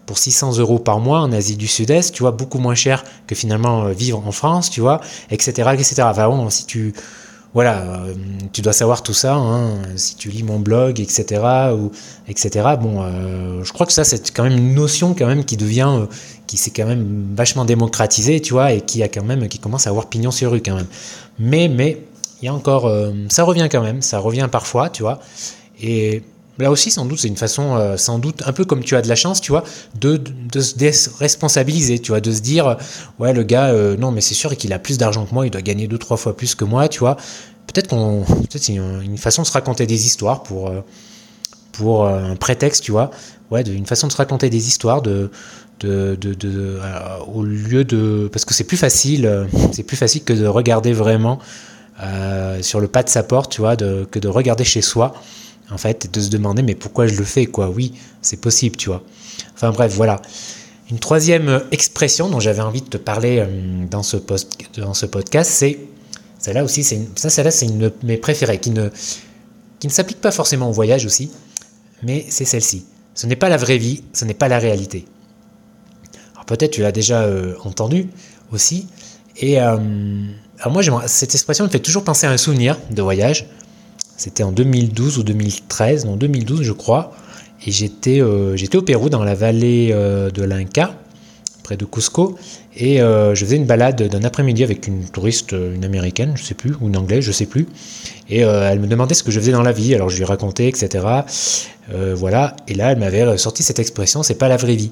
pour 0.05 0.17
600 0.17 0.57
euros 0.57 0.79
par 0.79 0.99
mois 0.99 1.19
en 1.19 1.31
Asie 1.31 1.57
du 1.57 1.67
Sud-Est, 1.67 2.13
tu 2.13 2.23
vois, 2.23 2.31
beaucoup 2.31 2.59
moins 2.59 2.75
cher 2.75 3.03
que 3.27 3.35
finalement 3.35 3.89
vivre 3.89 4.25
en 4.25 4.31
France, 4.31 4.69
tu 4.69 4.81
vois, 4.81 5.01
etc., 5.29 5.71
etc. 5.73 5.95
Enfin 6.05 6.27
bon, 6.27 6.49
si 6.49 6.65
tu 6.65 6.93
voilà, 7.53 7.77
euh, 7.77 8.13
tu 8.53 8.61
dois 8.61 8.73
savoir 8.73 9.01
tout 9.01 9.13
ça, 9.13 9.33
hein, 9.35 9.79
si 9.95 10.15
tu 10.15 10.29
lis 10.29 10.43
mon 10.43 10.59
blog, 10.59 10.99
etc. 10.99 11.41
Ou, 11.73 11.91
etc. 12.27 12.75
Bon, 12.79 13.01
euh, 13.01 13.63
je 13.63 13.73
crois 13.73 13.85
que 13.85 13.93
ça, 13.93 14.03
c'est 14.03 14.31
quand 14.31 14.43
même 14.43 14.57
une 14.57 14.75
notion 14.75 15.15
quand 15.15 15.25
même 15.25 15.43
qui 15.43 15.57
devient, 15.57 15.89
euh, 15.89 16.05
qui 16.45 16.57
s'est 16.57 16.71
quand 16.71 16.85
même 16.85 17.33
vachement 17.35 17.65
démocratisée, 17.65 18.39
tu 18.39 18.53
vois, 18.53 18.73
et 18.73 18.81
qui 18.81 19.01
a 19.01 19.07
quand 19.07 19.23
même, 19.23 19.47
qui 19.47 19.57
commence 19.57 19.87
à 19.87 19.89
avoir 19.89 20.07
pignon 20.07 20.31
sur 20.31 20.51
rue 20.51 20.61
quand 20.61 20.75
même. 20.75 20.87
Mais, 21.39 21.67
mais, 21.67 22.03
il 22.41 22.45
y 22.45 22.47
a 22.47 22.53
encore, 22.53 22.89
ça 23.27 23.43
revient 23.43 23.67
quand 23.69 23.81
même, 23.81 24.01
ça 24.01 24.19
revient 24.19 24.47
parfois, 24.49 24.89
tu 24.89 25.03
vois. 25.03 25.19
Et 25.81 26.23
Là 26.59 26.71
aussi, 26.71 26.91
sans 26.91 27.05
doute, 27.05 27.19
c'est 27.19 27.29
une 27.29 27.37
façon, 27.37 27.77
euh, 27.77 27.95
sans 27.95 28.19
doute, 28.19 28.43
un 28.45 28.51
peu 28.51 28.65
comme 28.65 28.83
tu 28.83 28.97
as 28.97 29.01
de 29.01 29.07
la 29.07 29.15
chance, 29.15 29.39
tu 29.39 29.53
vois, 29.53 29.63
de, 29.95 30.21
se 30.59 30.75
déresponsabiliser, 30.75 31.99
tu 31.99 32.11
vois, 32.11 32.19
de 32.19 32.31
se 32.31 32.41
dire, 32.41 32.75
ouais, 33.17 33.33
le 33.33 33.43
gars, 33.43 33.67
euh, 33.67 33.95
non, 33.95 34.11
mais 34.11 34.19
c'est 34.19 34.33
sûr 34.33 34.55
qu'il 34.57 34.73
a 34.73 34.79
plus 34.79 34.97
d'argent 34.97 35.25
que 35.25 35.33
moi, 35.33 35.47
il 35.47 35.51
doit 35.51 35.61
gagner 35.61 35.87
deux, 35.87 35.97
trois 35.97 36.17
fois 36.17 36.35
plus 36.35 36.55
que 36.55 36.65
moi, 36.65 36.89
tu 36.89 36.99
vois. 36.99 37.15
Peut-être 37.67 37.87
qu'on, 37.87 38.25
peut-être 38.27 38.61
c'est 38.61 38.73
une, 38.73 39.17
façon 39.17 39.43
de 39.43 39.47
se 39.47 39.53
raconter 39.53 39.87
des 39.87 40.05
histoires 40.05 40.43
pour, 40.43 40.67
euh, 40.67 40.81
pour 41.71 42.05
un 42.05 42.35
prétexte, 42.35 42.83
tu 42.83 42.91
vois, 42.91 43.09
ouais, 43.51 43.61
une 43.61 43.85
façon 43.85 44.07
de 44.07 44.11
se 44.11 44.17
raconter 44.17 44.49
des 44.49 44.67
histoires, 44.67 45.01
de, 45.01 45.31
de, 45.79 46.17
de, 46.19 46.77
au 47.33 47.43
lieu 47.43 47.85
de, 47.85 48.29
parce 48.33 48.43
que 48.43 48.53
c'est 48.53 48.65
plus 48.65 48.75
facile, 48.75 49.47
c'est 49.71 49.83
plus 49.83 49.95
facile 49.95 50.25
que 50.25 50.33
de 50.33 50.45
regarder 50.45 50.91
vraiment 50.91 51.39
sur 52.61 52.81
le 52.81 52.89
pas 52.89 53.03
de 53.03 53.09
sa 53.09 53.23
porte, 53.23 53.49
tu 53.49 53.61
vois, 53.61 53.77
que 53.77 54.19
de 54.19 54.27
regarder 54.27 54.65
chez 54.65 54.81
soi 54.81 55.13
en 55.71 55.77
fait, 55.77 56.11
de 56.11 56.21
se 56.21 56.29
demander 56.29 56.61
mais 56.61 56.75
pourquoi 56.75 57.07
je 57.07 57.15
le 57.15 57.23
fais 57.23 57.45
quoi? 57.45 57.69
Oui, 57.69 57.93
c'est 58.21 58.39
possible, 58.39 58.75
tu 58.75 58.89
vois. 58.89 59.03
Enfin 59.55 59.71
bref, 59.71 59.93
voilà. 59.93 60.21
Une 60.91 60.99
troisième 60.99 61.61
expression 61.71 62.29
dont 62.29 62.39
j'avais 62.39 62.61
envie 62.61 62.81
de 62.81 62.89
te 62.89 62.97
parler 62.97 63.39
euh, 63.39 63.85
dans 63.89 64.01
ce, 64.01 64.17
post, 64.17 64.57
dans 64.77 64.95
ce 64.95 65.05
podcast, 65.05 65.51
c'est 65.51 65.79
celle-là 66.39 66.63
aussi, 66.63 66.83
c'est 66.83 67.07
ça, 67.15 67.29
celle-là, 67.29 67.51
c'est 67.51 67.67
une 67.67 67.77
de 67.77 67.93
mes 68.03 68.17
préférées, 68.17 68.59
qui 68.59 68.71
ne, 68.71 68.89
qui 69.79 69.87
ne 69.87 69.91
s'applique 69.91 70.21
pas 70.21 70.31
forcément 70.31 70.69
au 70.69 70.71
voyage 70.71 71.05
aussi, 71.05 71.31
mais 72.01 72.25
c'est 72.29 72.45
celle-ci. 72.45 72.85
Ce 73.13 73.27
n'est 73.27 73.35
pas 73.35 73.49
la 73.49 73.57
vraie 73.57 73.77
vie, 73.77 74.03
ce 74.13 74.25
n'est 74.25 74.33
pas 74.33 74.47
la 74.47 74.57
réalité. 74.57 75.05
Alors 76.33 76.45
peut-être 76.45 76.71
tu 76.71 76.81
l'as 76.81 76.91
déjà 76.91 77.21
euh, 77.23 77.55
entendu 77.65 78.07
aussi, 78.51 78.87
et 79.37 79.61
euh, 79.61 79.77
alors 80.59 80.73
moi, 80.73 81.07
cette 81.07 81.33
expression 81.33 81.65
me 81.65 81.69
fait 81.69 81.79
toujours 81.79 82.03
penser 82.03 82.27
à 82.27 82.31
un 82.31 82.37
souvenir 82.37 82.77
de 82.91 83.01
voyage. 83.01 83.45
C'était 84.19 84.43
en 84.43 84.51
2012 84.51 85.17
ou 85.17 85.23
2013, 85.23 86.05
non 86.05 86.17
2012 86.17 86.61
je 86.61 86.73
crois. 86.73 87.13
Et 87.65 87.71
j'étais 87.71 88.21
euh, 88.21 88.57
j'étais 88.57 88.77
au 88.77 88.81
Pérou 88.81 89.07
dans 89.07 89.23
la 89.23 89.33
vallée 89.33 89.91
euh, 89.93 90.29
de 90.29 90.43
l'Inca, 90.43 90.93
près 91.63 91.77
de 91.77 91.85
Cusco. 91.85 92.37
Et 92.75 93.01
euh, 93.01 93.33
je 93.33 93.45
faisais 93.45 93.55
une 93.55 93.65
balade 93.65 94.03
d'un 94.09 94.23
après-midi 94.25 94.65
avec 94.65 94.87
une 94.87 95.05
touriste, 95.05 95.53
une 95.53 95.85
américaine, 95.85 96.33
je 96.35 96.43
sais 96.43 96.53
plus, 96.53 96.73
ou 96.81 96.89
une 96.89 96.97
anglaise, 96.97 97.23
je 97.23 97.31
sais 97.31 97.45
plus. 97.45 97.69
Et 98.29 98.39
elle 98.39 98.81
me 98.81 98.87
demandait 98.87 99.15
ce 99.15 99.23
que 99.23 99.31
je 99.31 99.39
faisais 99.39 99.53
dans 99.53 99.61
la 99.61 99.71
vie. 99.71 99.95
Alors 99.95 100.09
je 100.09 100.17
lui 100.17 100.25
racontais, 100.25 100.67
etc. 100.67 101.05
voilà. 102.13 102.57
Et 102.67 102.73
là, 102.73 102.91
elle 102.91 102.99
m'avait 102.99 103.37
sorti 103.37 103.63
cette 103.63 103.79
expression, 103.79 104.21
c'est 104.21 104.35
pas 104.35 104.49
la 104.49 104.57
vraie 104.57 104.75
vie. 104.75 104.91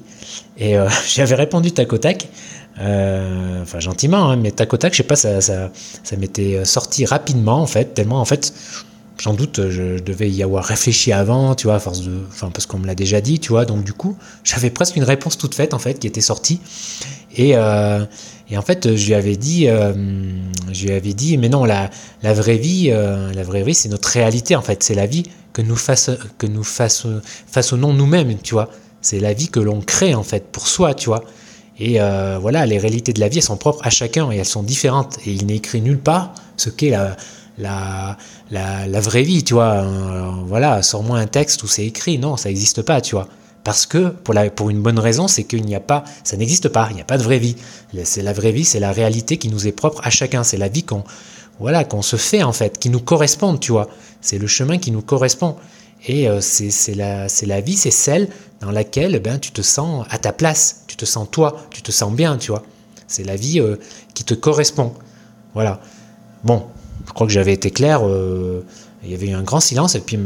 Et 0.58 0.74
j'avais 1.06 1.34
répondu 1.34 1.72
tac 1.72 1.92
au 1.92 1.98
tac. 1.98 2.28
enfin 2.78 3.78
gentiment, 3.78 4.30
hein, 4.30 4.36
mais 4.36 4.52
tac 4.52 4.72
au 4.72 4.78
tac, 4.78 4.94
je 4.94 4.98
sais 4.98 5.02
pas, 5.02 5.16
ça, 5.16 5.40
ça 5.42 6.16
m'était 6.18 6.64
sorti 6.64 7.04
rapidement 7.04 7.60
en 7.60 7.66
fait, 7.66 7.94
tellement 7.94 8.20
en 8.20 8.24
fait, 8.24 8.52
sans 9.20 9.34
doute 9.34 9.68
je 9.68 9.98
devais 9.98 10.30
y 10.30 10.42
avoir 10.42 10.64
réfléchi 10.64 11.12
avant, 11.12 11.54
tu 11.54 11.66
vois, 11.66 11.76
à 11.76 11.78
force 11.80 12.02
de, 12.02 12.12
enfin 12.28 12.50
parce 12.52 12.66
qu'on 12.66 12.78
me 12.78 12.86
l'a 12.86 12.94
déjà 12.94 13.20
dit, 13.20 13.40
tu 13.40 13.50
vois, 13.50 13.64
donc 13.64 13.84
du 13.84 13.92
coup 13.92 14.16
j'avais 14.44 14.70
presque 14.70 14.96
une 14.96 15.04
réponse 15.04 15.38
toute 15.38 15.54
faite 15.54 15.74
en 15.74 15.78
fait 15.78 15.98
qui 15.98 16.06
était 16.06 16.20
sortie. 16.20 16.60
Et, 17.36 17.52
euh, 17.54 18.04
et 18.50 18.56
en 18.56 18.62
fait 18.62 18.96
je 18.96 19.06
lui 19.06 19.14
avais 19.14 19.36
dit, 19.36 19.68
euh, 19.68 19.92
je 20.72 20.86
lui 20.86 20.92
avais 20.92 21.12
dit, 21.12 21.36
mais 21.36 21.48
non 21.48 21.64
la, 21.64 21.90
la 22.22 22.32
vraie 22.32 22.56
vie, 22.56 22.88
euh, 22.90 23.32
la 23.32 23.42
vraie 23.42 23.62
vie 23.62 23.74
c'est 23.74 23.88
notre 23.88 24.08
réalité 24.08 24.56
en 24.56 24.62
fait, 24.62 24.82
c'est 24.82 24.94
la 24.94 25.06
vie 25.06 25.24
que 25.52 25.62
nous 25.62 25.76
que 26.38 26.46
nous 26.46 26.64
façonnons 26.64 27.92
nous-mêmes, 27.92 28.38
tu 28.42 28.54
vois, 28.54 28.70
c'est 29.00 29.20
la 29.20 29.32
vie 29.32 29.48
que 29.48 29.60
l'on 29.60 29.80
crée 29.80 30.14
en 30.14 30.22
fait 30.22 30.44
pour 30.50 30.68
soi, 30.68 30.94
tu 30.94 31.06
vois. 31.06 31.24
Et 31.80 31.98
voilà, 32.40 32.66
les 32.66 32.78
réalités 32.78 33.12
de 33.12 33.20
la 33.20 33.28
vie 33.28 33.38
elles 33.38 33.44
sont 33.44 33.56
propres 33.56 33.86
à 33.86 33.90
chacun 33.90 34.32
et 34.32 34.36
elles 34.36 34.44
sont 34.44 34.64
différentes. 34.64 35.18
Et 35.26 35.32
il 35.32 35.46
n'est 35.46 35.56
écrit 35.56 35.80
nulle 35.80 36.00
part 36.00 36.34
ce 36.56 36.70
qu'est 36.70 36.90
la 36.90 37.16
la, 37.58 38.16
la, 38.50 39.00
vraie 39.00 39.22
vie, 39.22 39.44
tu 39.44 39.54
vois. 39.54 39.84
voilà, 40.46 40.82
sors-moi 40.82 41.18
un 41.18 41.26
texte 41.26 41.62
où 41.62 41.66
c'est 41.66 41.84
écrit. 41.84 42.18
Non, 42.18 42.36
ça 42.36 42.48
n'existe 42.48 42.82
pas, 42.82 43.00
tu 43.00 43.14
vois. 43.14 43.28
Parce 43.64 43.84
que, 43.84 44.08
pour, 44.08 44.32
la, 44.32 44.48
pour 44.50 44.70
une 44.70 44.80
bonne 44.80 44.98
raison, 44.98 45.28
c'est 45.28 45.44
qu'il 45.44 45.64
n'y 45.64 45.74
a 45.74 45.80
pas, 45.80 46.04
ça 46.24 46.36
n'existe 46.36 46.68
pas, 46.68 46.86
il 46.90 46.94
n'y 46.94 47.02
a 47.02 47.04
pas 47.04 47.18
de 47.18 47.22
vraie 47.22 47.38
vie. 47.38 47.56
C'est 48.04 48.22
la 48.22 48.32
vraie 48.32 48.52
vie, 48.52 48.64
c'est 48.64 48.80
la 48.80 48.92
réalité 48.92 49.36
qui 49.36 49.48
nous 49.48 49.66
est 49.66 49.72
propre 49.72 50.00
à 50.04 50.10
chacun. 50.10 50.42
C'est 50.42 50.56
la 50.56 50.68
vie 50.68 50.84
qu'on 50.84 51.04
voilà, 51.60 51.84
qu'on 51.84 52.02
se 52.02 52.16
fait 52.16 52.42
en 52.42 52.52
fait, 52.52 52.78
qui 52.78 52.88
nous 52.88 53.00
correspond, 53.00 53.56
tu 53.56 53.72
vois. 53.72 53.88
C'est 54.20 54.38
le 54.38 54.46
chemin 54.46 54.78
qui 54.78 54.90
nous 54.90 55.02
correspond. 55.02 55.56
Et 56.06 56.28
euh, 56.28 56.40
c'est 56.40 56.94
la, 56.94 57.26
la 57.42 57.60
vie, 57.60 57.76
c'est 57.76 57.90
celle 57.90 58.28
dans 58.60 58.70
laquelle 58.70 59.16
eh 59.16 59.20
ben, 59.20 59.38
tu 59.38 59.50
te 59.50 59.62
sens 59.62 60.06
à 60.10 60.18
ta 60.18 60.32
place, 60.32 60.84
tu 60.86 60.96
te 60.96 61.04
sens 61.04 61.26
toi, 61.30 61.66
tu 61.70 61.82
te 61.82 61.90
sens 61.90 62.12
bien, 62.12 62.36
tu 62.36 62.52
vois. 62.52 62.62
C'est 63.08 63.24
la 63.24 63.36
vie 63.36 63.60
euh, 63.60 63.76
qui 64.14 64.22
te 64.24 64.34
correspond. 64.34 64.94
Voilà. 65.54 65.80
Bon, 66.44 66.66
je 67.08 67.12
crois 67.12 67.26
que 67.26 67.32
j'avais 67.32 67.52
été 67.52 67.70
clair. 67.70 68.06
Euh, 68.06 68.64
il 69.02 69.10
y 69.10 69.14
avait 69.14 69.28
eu 69.28 69.34
un 69.34 69.42
grand 69.42 69.60
silence 69.60 69.94
et 69.94 70.00
puis, 70.00 70.18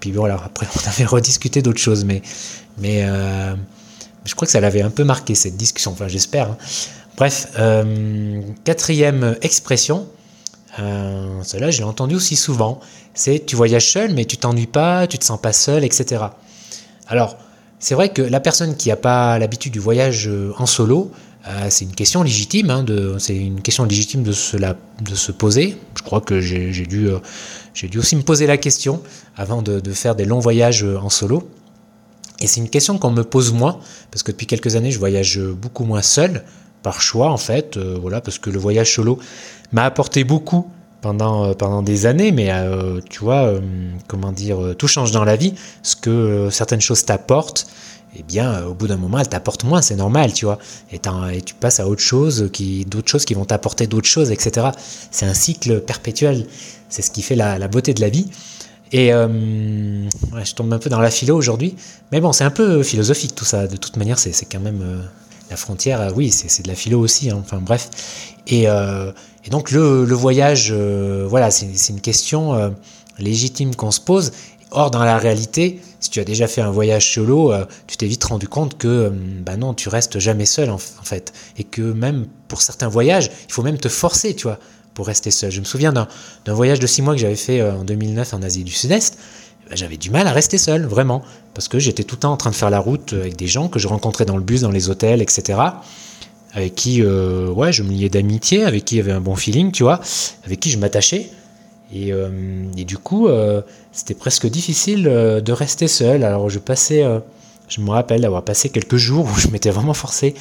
puis 0.00 0.12
voilà, 0.12 0.40
après 0.44 0.66
on 0.76 0.88
avait 0.88 1.04
rediscuté 1.04 1.62
d'autres 1.62 1.80
choses, 1.80 2.04
mais, 2.04 2.22
mais 2.78 3.06
je 4.24 4.34
crois 4.34 4.46
que 4.46 4.52
ça 4.52 4.60
l'avait 4.60 4.82
un 4.82 4.90
peu 4.90 5.04
marqué 5.04 5.34
cette 5.34 5.56
discussion, 5.56 5.92
enfin 5.92 6.08
j'espère. 6.08 6.50
Hein. 6.50 6.56
Bref, 7.16 7.48
quatrième 8.64 9.36
expression, 9.42 10.06
euh, 10.78 11.42
cela, 11.42 11.70
je 11.70 11.78
l'ai 11.78 11.84
entendu 11.84 12.14
aussi 12.16 12.36
souvent. 12.36 12.80
C'est 13.14 13.44
tu 13.46 13.56
voyages 13.56 13.90
seul, 13.90 14.12
mais 14.12 14.24
tu 14.24 14.36
t'ennuies 14.36 14.66
pas, 14.66 15.06
tu 15.06 15.18
te 15.18 15.24
sens 15.24 15.40
pas 15.40 15.52
seul, 15.52 15.84
etc. 15.84 16.24
Alors, 17.08 17.36
c'est 17.78 17.94
vrai 17.94 18.10
que 18.10 18.22
la 18.22 18.40
personne 18.40 18.76
qui 18.76 18.88
n'a 18.88 18.96
pas 18.96 19.38
l'habitude 19.38 19.72
du 19.72 19.78
voyage 19.78 20.28
euh, 20.28 20.52
en 20.58 20.66
solo, 20.66 21.10
euh, 21.48 21.66
c'est 21.68 21.84
une 21.84 21.94
question 21.94 22.22
légitime. 22.22 22.70
Hein, 22.70 22.84
c'est 23.18 23.36
une 23.36 23.60
question 23.60 23.84
légitime 23.84 24.22
de 24.22 24.32
se, 24.32 24.56
de 24.56 25.14
se 25.14 25.32
poser. 25.32 25.76
Je 25.96 26.02
crois 26.02 26.20
que 26.20 26.40
j'ai 26.40 26.70
dû, 26.86 27.08
j'ai 27.74 27.88
dû 27.88 27.98
aussi 27.98 28.16
me 28.16 28.22
poser 28.22 28.46
la 28.46 28.56
question 28.56 29.02
avant 29.36 29.62
de, 29.62 29.80
faire 29.92 30.14
des 30.14 30.24
longs 30.24 30.40
voyages 30.40 30.84
en 30.84 31.08
solo. 31.08 31.48
Et 32.40 32.46
c'est 32.46 32.60
une 32.60 32.68
question 32.68 32.98
qu'on 32.98 33.10
me 33.10 33.22
pose 33.22 33.52
moins, 33.52 33.78
parce 34.10 34.22
que 34.22 34.30
depuis 34.30 34.46
quelques 34.46 34.76
années, 34.76 34.90
je 34.90 34.98
voyage 34.98 35.40
beaucoup 35.40 35.84
moins 35.84 36.02
seul, 36.02 36.44
par 36.82 37.00
choix 37.00 37.30
en 37.30 37.38
fait, 37.38 37.78
voilà, 37.78 38.20
parce 38.20 38.38
que 38.38 38.50
le 38.50 38.58
voyage 38.58 38.94
solo, 38.94 39.18
m'a 39.72 39.84
apporté 39.84 40.22
beaucoup 40.22 40.70
pendant, 41.00 41.44
euh, 41.44 41.54
pendant 41.54 41.82
des 41.82 42.06
années, 42.06 42.32
mais 42.32 42.50
euh, 42.50 43.00
tu 43.08 43.20
vois, 43.20 43.44
euh, 43.44 43.60
comment 44.08 44.32
dire, 44.32 44.74
tout 44.76 44.88
change 44.88 45.12
dans 45.12 45.24
la 45.24 45.36
vie. 45.36 45.54
Ce 45.82 45.94
que 45.96 46.48
certaines 46.50 46.80
choses 46.80 47.04
t'apportent, 47.04 47.68
eh 48.18 48.22
bien, 48.22 48.64
au 48.64 48.74
bout 48.74 48.86
d'un 48.86 48.96
moment, 48.96 49.18
elles 49.18 49.28
t'apportent 49.28 49.64
moins, 49.64 49.82
c'est 49.82 49.96
normal, 49.96 50.32
tu 50.32 50.44
vois. 50.44 50.58
Et, 50.92 51.00
tu 51.44 51.54
passes 51.54 51.80
à 51.80 51.88
autre 51.88 52.02
chose, 52.02 52.50
qui, 52.52 52.84
d'autres 52.84 53.08
choses 53.08 53.24
qui 53.24 53.34
vont 53.34 53.44
t'apporter 53.44 53.86
d'autres 53.86 54.08
choses, 54.08 54.30
etc. 54.30 54.68
C'est 55.10 55.26
un 55.26 55.34
cycle 55.34 55.80
perpétuel. 55.80 56.46
C'est 56.88 57.02
ce 57.02 57.10
qui 57.10 57.22
fait 57.22 57.36
la, 57.36 57.68
beauté 57.68 57.94
de 57.94 58.00
la 58.00 58.08
vie. 58.08 58.28
Et 58.92 59.08
je 59.10 60.54
tombe 60.54 60.72
un 60.72 60.78
peu 60.78 60.88
dans 60.88 61.00
la 61.00 61.10
philo 61.10 61.36
aujourd'hui, 61.36 61.74
mais 62.12 62.20
bon, 62.20 62.32
c'est 62.32 62.44
un 62.44 62.50
peu 62.50 62.82
philosophique 62.82 63.34
tout 63.34 63.44
ça. 63.44 63.66
De 63.66 63.76
toute 63.76 63.96
manière, 63.96 64.18
c'est, 64.18 64.32
quand 64.50 64.60
même 64.60 65.02
la 65.50 65.56
frontière. 65.56 66.12
oui, 66.14 66.30
c'est, 66.30 66.62
de 66.62 66.68
la 66.68 66.74
philo 66.74 67.00
aussi. 67.00 67.30
Hein. 67.30 67.38
Enfin 67.40 67.58
bref. 67.58 67.90
Et, 68.46 68.66
donc 69.50 69.70
le, 69.70 70.14
voyage, 70.14 70.70
euh, 70.72 71.26
voilà, 71.28 71.50
c'est 71.50 71.88
une 71.88 72.00
question 72.00 72.54
euh, 72.54 72.70
légitime 73.18 73.74
qu'on 73.74 73.90
se 73.90 74.00
pose. 74.00 74.32
Or, 74.72 74.90
dans 74.90 75.04
la 75.04 75.18
réalité, 75.18 75.80
tu 76.16 76.20
as 76.20 76.24
déjà 76.24 76.46
fait 76.46 76.62
un 76.62 76.70
voyage 76.70 77.12
solo, 77.12 77.52
euh, 77.52 77.66
tu 77.86 77.98
t'es 77.98 78.06
vite 78.06 78.24
rendu 78.24 78.48
compte 78.48 78.78
que 78.78 79.12
bah 79.44 79.58
non, 79.58 79.74
tu 79.74 79.90
restes 79.90 80.18
jamais 80.18 80.46
seul 80.46 80.70
en, 80.70 80.78
fait. 80.78 81.34
Et 81.58 81.64
que 81.64 81.82
même 81.82 82.26
pour 82.48 82.62
certains 82.62 82.88
voyages, 82.88 83.30
il 83.46 83.52
faut 83.52 83.62
même 83.62 83.76
te 83.76 83.88
forcer, 83.88 84.34
tu 84.34 84.44
vois, 84.44 84.58
pour 84.94 85.08
rester 85.08 85.30
seul. 85.30 85.50
Je 85.50 85.60
me 85.60 85.66
souviens 85.66 85.92
d'un 85.92 86.08
voyage 86.54 86.80
de 86.80 86.86
six 86.86 87.02
mois 87.02 87.12
que 87.12 87.20
j'avais 87.20 87.36
fait 87.36 87.60
en 87.62 87.84
2009 87.84 88.32
en 88.32 88.40
Asie 88.40 88.64
du 88.64 88.72
Sud-Est. 88.72 89.18
Bah, 89.68 89.76
j'avais 89.76 89.98
du 89.98 90.08
mal 90.08 90.26
à 90.26 90.32
rester 90.32 90.56
seul, 90.56 90.86
vraiment. 90.86 91.20
Parce 91.52 91.68
que 91.68 91.78
j'étais 91.78 92.04
tout 92.04 92.16
le 92.16 92.20
temps 92.20 92.32
en 92.32 92.38
train 92.38 92.50
de 92.50 92.56
faire 92.56 92.70
la 92.70 92.78
route 92.78 93.12
avec 93.12 93.36
des 93.36 93.46
gens 93.46 93.68
que 93.68 93.78
je 93.78 93.86
rencontrais 93.86 94.24
dans 94.24 94.38
le 94.38 94.42
bus, 94.42 94.62
dans 94.62 94.70
les 94.70 94.88
hôtels, 94.88 95.20
etc 95.20 95.58
avec 96.52 96.74
qui 96.74 97.02
euh, 97.02 97.50
ouais, 97.50 97.70
je 97.70 97.82
me 97.82 97.90
liais 97.90 98.08
d'amitié, 98.08 98.64
avec 98.64 98.86
qui 98.86 98.94
il 98.94 98.98
y 98.98 99.00
avait 99.02 99.12
un 99.12 99.20
bon 99.20 99.36
feeling, 99.36 99.72
tu 99.72 99.82
vois, 99.82 100.00
avec 100.46 100.58
qui 100.58 100.70
je 100.70 100.78
m'attachais. 100.78 101.30
Et, 101.92 102.12
euh, 102.12 102.28
du 102.74 102.98
coup, 102.98 103.28
euh, 103.28 103.62
c'était 103.92 104.14
presque 104.14 104.46
difficile 104.46 105.04
de 105.04 105.52
rester 105.52 105.88
seul. 105.88 106.24
Alors 106.24 106.50
je 106.50 106.58
passais, 106.58 107.04
je 107.68 107.80
me 107.80 107.90
rappelle 107.90 108.22
d'avoir 108.22 108.42
passé 108.42 108.68
quelques 108.68 108.96
jours 108.96 109.26
où 109.32 109.38
je 109.38 109.48
m'étais 109.48 109.70
vraiment 109.70 109.94
forcé 109.94 110.34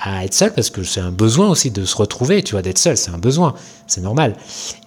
à 0.00 0.24
être 0.24 0.34
seul 0.34 0.52
parce 0.52 0.70
que 0.70 0.82
c'est 0.82 1.00
un 1.00 1.12
besoin 1.12 1.48
aussi 1.48 1.70
de 1.70 1.84
se 1.84 1.96
retrouver, 1.96 2.42
tu 2.42 2.52
vois, 2.52 2.62
d'être 2.62 2.78
seul, 2.78 2.96
c'est 2.96 3.12
un 3.12 3.18
besoin, 3.18 3.54
c'est 3.86 4.00
normal. 4.00 4.34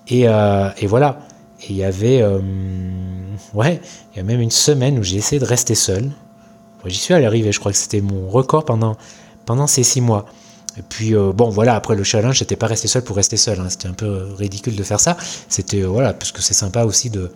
Et, 0.10 0.24
et, 0.24 0.88
voilà. 0.88 1.20
Et 1.62 1.72
il 1.72 1.76
y 1.76 1.84
avait, 1.84 2.24
ouais, 3.54 3.82
il 4.14 4.18
y 4.18 4.20
a 4.20 4.24
même 4.24 4.42
une 4.42 4.52
semaine 4.52 5.00
où 5.00 5.04
j'ai 5.04 5.18
essayé 5.18 5.40
de 5.40 5.46
rester 5.46 5.76
seul. 5.76 6.12
J'y 6.86 6.98
suis 6.98 7.14
arrivé, 7.14 7.52
je 7.52 7.60
crois 7.60 7.72
que 7.72 7.78
c'était 7.78 8.02
mon 8.02 8.30
record 8.30 8.64
pendant, 8.64 8.96
pendant 9.46 9.68
ces 9.68 9.84
six 9.84 10.02
mois. 10.02 10.26
Et 10.78 10.84
puis, 10.88 11.16
euh, 11.16 11.32
bon, 11.34 11.50
voilà, 11.50 11.76
après 11.76 11.96
le 11.96 12.04
challenge, 12.04 12.40
c'était 12.40 12.56
pas 12.56 12.68
rester 12.68 12.88
seul 12.88 13.02
pour 13.02 13.16
rester 13.16 13.38
seul. 13.38 13.60
Hein. 13.60 13.68
C'était 13.70 13.88
un 13.88 13.94
peu 13.94 14.28
ridicule 14.38 14.76
de 14.76 14.84
faire 14.84 15.00
ça. 15.00 15.18
C'était, 15.50 15.82
euh, 15.82 15.88
voilà, 15.88 16.14
parce 16.14 16.32
que 16.32 16.42
c'est 16.42 16.54
sympa 16.54 16.86
aussi 16.86 17.10
de, 17.10 17.32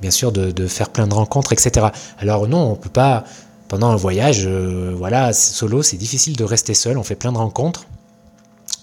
bien 0.00 0.10
sûr, 0.10 0.32
de, 0.32 0.66
faire 0.66 0.90
plein 0.90 1.06
de 1.06 1.14
rencontres, 1.14 1.52
etc. 1.52 1.86
Alors, 2.18 2.48
non, 2.48 2.72
on 2.72 2.74
peut 2.74 2.90
pas, 2.90 3.24
pendant 3.68 3.90
un 3.90 3.96
voyage, 3.96 4.42
euh, 4.46 4.92
voilà, 4.96 5.32
solo, 5.32 5.82
c'est 5.82 5.98
difficile 5.98 6.36
de 6.36 6.42
rester 6.42 6.74
seul. 6.74 6.98
On 6.98 7.04
fait 7.04 7.14
plein 7.14 7.30
de 7.30 7.38
rencontres. 7.38 7.86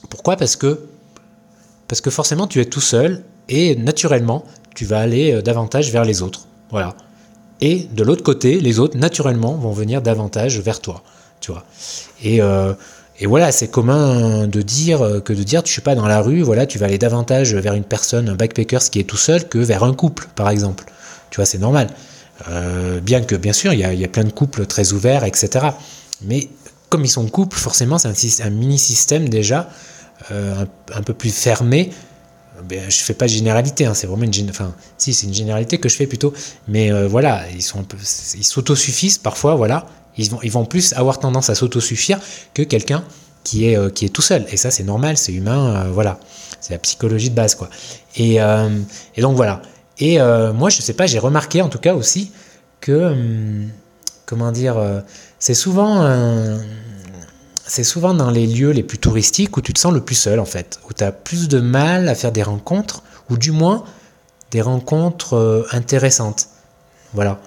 Pourquoi? 0.09 0.37
Parce 0.37 0.55
que, 0.55 0.87
parce 1.89 1.99
que 1.99 2.09
forcément, 2.09 2.47
tu 2.47 2.61
es 2.61 2.65
tout 2.65 2.81
seul 2.81 3.23
et 3.49 3.75
naturellement, 3.75 4.45
tu 4.73 4.85
vas 4.85 4.99
aller 4.99 5.41
davantage 5.41 5.91
vers 5.91 6.05
les 6.05 6.21
autres. 6.21 6.47
Voilà. 6.71 6.95
Et 7.59 7.87
de 7.91 8.03
l'autre 8.03 8.23
côté, 8.23 8.61
les 8.61 8.79
autres, 8.79 8.97
naturellement, 8.97 9.55
vont 9.55 9.71
venir 9.71 10.01
davantage 10.01 10.59
vers 10.61 10.79
toi. 10.79 11.03
Tu 11.41 11.51
vois. 11.51 11.65
Et. 12.23 12.39
Et 13.19 13.25
voilà, 13.25 13.51
c'est 13.51 13.67
commun 13.67 14.47
de 14.47 14.61
dire 14.61 15.21
que 15.25 15.33
de 15.33 15.43
dire 15.43 15.63
tu 15.63 15.71
suis 15.71 15.81
pas 15.81 15.95
dans 15.95 16.07
la 16.07 16.21
rue, 16.21 16.41
voilà, 16.41 16.65
tu 16.67 16.77
vas 16.77 16.85
aller 16.85 16.99
davantage 16.99 17.55
vers 17.55 17.73
une 17.73 17.83
personne, 17.83 18.29
un 18.29 18.35
backpacker 18.35 18.77
qui 18.91 18.99
est 18.99 19.05
tout 19.05 19.17
seul, 19.17 19.47
que 19.47 19.57
vers 19.57 19.83
un 19.83 19.93
couple, 19.93 20.27
par 20.35 20.49
exemple. 20.49 20.85
Tu 21.29 21.37
vois, 21.37 21.45
c'est 21.45 21.57
normal. 21.57 21.89
Euh, 22.49 22.99
bien 22.99 23.21
que, 23.21 23.35
bien 23.35 23.53
sûr, 23.53 23.73
il 23.73 23.79
y, 23.79 24.05
a, 24.05 24.07
plein 24.07 24.23
de 24.23 24.31
couples 24.31 24.65
très 24.65 24.93
ouverts, 24.93 25.23
etc. 25.23 25.67
Mais 26.21 26.49
comme 26.89 27.03
ils 27.03 27.09
sont 27.09 27.27
couples, 27.27 27.57
forcément, 27.57 27.97
c'est 27.97 28.43
un, 28.43 28.49
mini-système 28.49 29.27
déjà, 29.29 29.69
euh, 30.31 30.65
un, 30.93 31.01
peu 31.01 31.13
plus 31.13 31.31
fermé. 31.31 31.91
Ben, 32.69 32.89
je 32.89 32.97
fais 32.97 33.13
pas 33.13 33.25
de 33.25 33.31
généralité, 33.31 33.85
hein, 33.85 33.93
c'est 33.93 34.07
vraiment 34.07 34.23
une 34.23 34.49
enfin 34.49 34.73
si 34.97 35.11
une 35.11 35.33
généralité 35.33 35.77
que 35.77 35.89
je 35.89 35.95
fais 35.95 36.07
plutôt, 36.07 36.33
mais 36.67 36.91
euh, 36.91 37.07
voilà 37.07 37.43
ils 37.53 37.61
s'autosuffisent 37.61 39.19
parfois, 39.19 39.53
voilà, 39.53 39.85
ils 40.17 40.29
vont, 40.29 40.39
ils 40.43 40.51
vont 40.51 40.65
plus 40.65 40.93
avoir 40.93 41.19
tendance 41.19 41.49
à 41.49 41.55
s'autosuffire 41.55 42.19
que 42.53 42.63
quelqu'un 42.63 43.03
qui 43.47 43.69
est, 43.69 43.77
euh, 43.77 43.89
qui 43.89 44.05
est 44.05 44.09
tout 44.09 44.21
seul. 44.21 44.45
Et 44.51 44.57
ça, 44.57 44.71
c'est 44.71 44.83
normal, 44.83 45.17
c'est 45.17 45.31
humain, 45.31 45.85
euh, 45.85 45.91
voilà. 45.91 46.19
C'est 46.59 46.73
la 46.73 46.79
psychologie 46.79 47.29
de 47.29 47.35
base, 47.35 47.55
quoi. 47.55 47.69
Et, 48.17 48.41
euh, 48.41 48.69
et 49.15 49.21
donc, 49.21 49.35
voilà. 49.37 49.61
Et 49.99 50.19
moi, 50.53 50.69
je 50.69 50.81
sais 50.81 50.93
pas, 50.93 51.07
j'ai 51.07 51.17
remarqué 51.17 51.61
en 51.63 51.69
tout 51.69 51.79
cas 51.79 51.95
aussi 51.95 52.31
que, 52.81 52.91
hum, 52.91 53.69
comment 54.27 54.51
dire, 54.51 54.75
c'est 55.39 55.55
souvent, 55.55 56.07
c'est 57.65 57.83
souvent 57.83 58.13
dans 58.13 58.29
les 58.29 58.45
lieux 58.45 58.69
les 58.69 58.83
plus 58.83 58.99
touristiques 58.99 59.57
où 59.57 59.61
tu 59.61 59.73
te 59.73 59.79
sens 59.79 59.91
le 59.91 60.01
plus 60.01 60.13
seul, 60.13 60.39
en 60.39 60.45
fait. 60.45 60.79
Où 60.87 60.93
tu 60.93 61.03
as 61.03 61.11
plus 61.11 61.47
de 61.47 61.59
mal 61.59 62.09
à 62.09 62.13
faire 62.13 62.31
des 62.31 62.43
rencontres, 62.43 63.01
ou 63.31 63.37
du 63.37 63.51
moins 63.51 63.85
des 64.51 64.61
rencontres 64.61 65.65
intéressantes. 65.71 66.49
Voilà. 67.13 67.39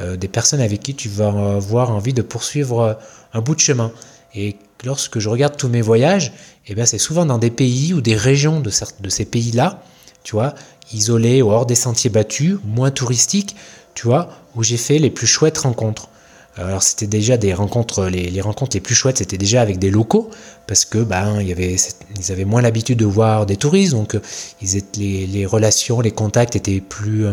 Euh, 0.00 0.16
des 0.16 0.26
personnes 0.26 0.60
avec 0.60 0.80
qui 0.80 0.96
tu 0.96 1.08
vas 1.08 1.28
avoir 1.28 1.90
envie 1.92 2.12
de 2.12 2.22
poursuivre 2.22 2.80
euh, 2.80 2.94
un 3.32 3.40
bout 3.40 3.54
de 3.54 3.60
chemin. 3.60 3.92
Et 4.34 4.56
lorsque 4.84 5.20
je 5.20 5.28
regarde 5.28 5.56
tous 5.56 5.68
mes 5.68 5.82
voyages, 5.82 6.32
eh 6.66 6.74
bien 6.74 6.84
c'est 6.84 6.98
souvent 6.98 7.24
dans 7.24 7.38
des 7.38 7.50
pays 7.50 7.94
ou 7.94 8.00
des 8.00 8.16
régions 8.16 8.58
de, 8.58 8.70
ces 8.70 9.24
pays-là, 9.24 9.84
tu 10.24 10.32
vois, 10.32 10.54
isolés 10.92 11.42
ou 11.42 11.50
hors 11.50 11.64
des 11.64 11.76
sentiers 11.76 12.10
battus, 12.10 12.56
moins 12.64 12.90
touristiques, 12.90 13.54
tu 13.94 14.08
vois, 14.08 14.30
où 14.56 14.64
j'ai 14.64 14.78
fait 14.78 14.98
les 14.98 15.10
plus 15.10 15.28
chouettes 15.28 15.58
rencontres. 15.58 16.08
Alors 16.56 16.82
c'était 16.82 17.06
déjà 17.06 17.36
des 17.36 17.54
rencontres, 17.54 18.06
les, 18.06 18.40
rencontres 18.40 18.76
les 18.76 18.80
plus 18.80 18.96
chouettes, 18.96 19.18
c'était 19.18 19.38
déjà 19.38 19.60
avec 19.60 19.78
des 19.78 19.90
locaux, 19.90 20.28
parce 20.66 20.84
que 20.84 20.98
ben 20.98 21.40
ils 21.40 22.32
avaient 22.32 22.44
moins 22.44 22.62
l'habitude 22.62 22.98
de 22.98 23.04
voir 23.04 23.46
des 23.46 23.56
touristes, 23.56 23.92
donc 23.92 24.14
euh, 24.14 24.20
ils 24.62 24.76
étaient, 24.76 25.26
les, 25.28 25.46
relations, 25.46 26.00
les 26.00 26.10
contacts 26.10 26.56
étaient 26.56 26.80
plus 26.80 27.26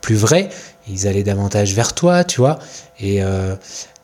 plus 0.00 0.16
vrais, 0.16 0.50
ils 0.88 1.06
allaient 1.06 1.22
davantage 1.22 1.74
vers 1.74 1.94
toi, 1.94 2.24
tu 2.24 2.40
vois. 2.40 2.58
Et 3.00 3.22
euh, 3.22 3.54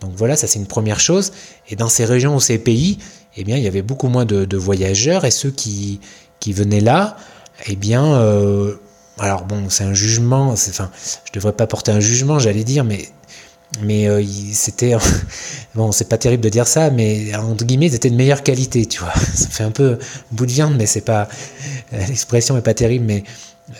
donc 0.00 0.12
voilà, 0.14 0.36
ça 0.36 0.46
c'est 0.46 0.58
une 0.58 0.66
première 0.66 1.00
chose. 1.00 1.32
Et 1.68 1.76
dans 1.76 1.88
ces 1.88 2.04
régions 2.04 2.36
ou 2.36 2.40
ces 2.40 2.58
pays, 2.58 2.98
eh 3.36 3.44
bien 3.44 3.56
il 3.56 3.62
y 3.62 3.68
avait 3.68 3.82
beaucoup 3.82 4.08
moins 4.08 4.24
de, 4.24 4.56
voyageurs 4.56 5.24
et 5.24 5.30
ceux 5.30 5.50
qui 5.50 6.00
qui 6.38 6.52
venaient 6.52 6.80
là, 6.80 7.16
eh 7.66 7.76
bien 7.76 8.14
euh, 8.14 8.76
alors 9.18 9.44
bon, 9.44 9.68
c'est 9.68 9.84
un 9.84 9.92
jugement, 9.92 10.48
enfin, 10.50 10.90
je 11.26 11.32
devrais 11.32 11.52
pas 11.52 11.66
porter 11.66 11.92
un 11.92 12.00
jugement, 12.00 12.38
j'allais 12.38 12.64
dire, 12.64 12.84
mais 12.84 13.10
mais 13.82 14.08
euh, 14.08 14.22
c'était 14.52 14.94
bon 15.74 15.92
c'est 15.92 16.08
pas 16.08 16.18
terrible 16.18 16.42
de 16.42 16.48
dire 16.48 16.66
ça 16.66 16.90
mais 16.90 17.34
entre 17.34 17.64
guillemets 17.64 17.88
c'était 17.88 18.10
de 18.10 18.16
meilleure 18.16 18.42
qualité 18.42 18.86
tu 18.86 19.00
vois 19.00 19.14
ça 19.34 19.48
fait 19.48 19.64
un 19.64 19.70
peu 19.70 19.98
bout 20.32 20.46
de 20.46 20.52
viande 20.52 20.74
mais 20.76 20.86
c'est 20.86 21.00
pas 21.00 21.28
l'expression 21.92 22.56
est 22.56 22.62
pas 22.62 22.74
terrible 22.74 23.04
mais 23.04 23.24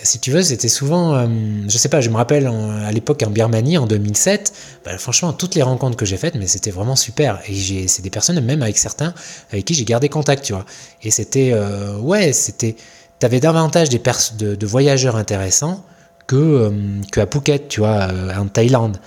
si 0.02 0.21
tu 0.21 0.30
veux, 0.30 0.42
c'était 0.42 0.69
souvent, 0.69 1.14
euh, 1.14 1.26
je 1.69 1.76
sais 1.76 1.88
pas, 1.88 2.00
je 2.00 2.11
me 2.11 2.16
rappelle 2.16 2.47
à 2.47 2.92
l'époque 2.92 3.23
en 3.26 3.30
Birmanie 3.30 3.76
en 3.76 3.87
2007, 3.87 4.52
bah, 4.85 4.97
franchement, 4.99 5.33
toutes 5.33 5.54
les 5.54 5.62
rencontres 5.62 5.97
que 5.97 6.07
j'ai 6.07 6.16
faites, 6.16 6.37
mais 6.37 6.47
c'était 6.47 6.71
vraiment 6.71 6.97
super. 6.97 7.40
Et 7.49 7.88
c'est 7.88 8.02
des 8.02 8.11
personnes, 8.11 8.40
même 8.40 8.62
avec 8.62 8.78
certains, 8.78 9.14
avec 9.52 9.64
qui 9.64 9.75
j'ai 9.75 9.85
gardé 9.85 10.09
contact, 10.09 10.45
tu 10.45 10.52
vois. 10.52 10.64
Et 11.02 11.11
c'était, 11.11 11.50
euh, 11.52 11.97
ouais, 11.99 12.33
c'était, 12.33 12.76
t'avais 13.19 13.40
davantage 13.40 13.88
des 13.88 14.00
de, 14.38 14.54
de, 14.54 14.66
voyageurs 14.66 15.16
intéressants 15.16 15.85
que, 16.26 16.37
euh, 16.37 16.71
que 17.11 17.21
à 17.21 17.26
Phuket, 17.26 17.69
tu 17.69 17.80
vois, 17.80 18.09
en 18.38 18.47
Thaïlande, 18.47 18.99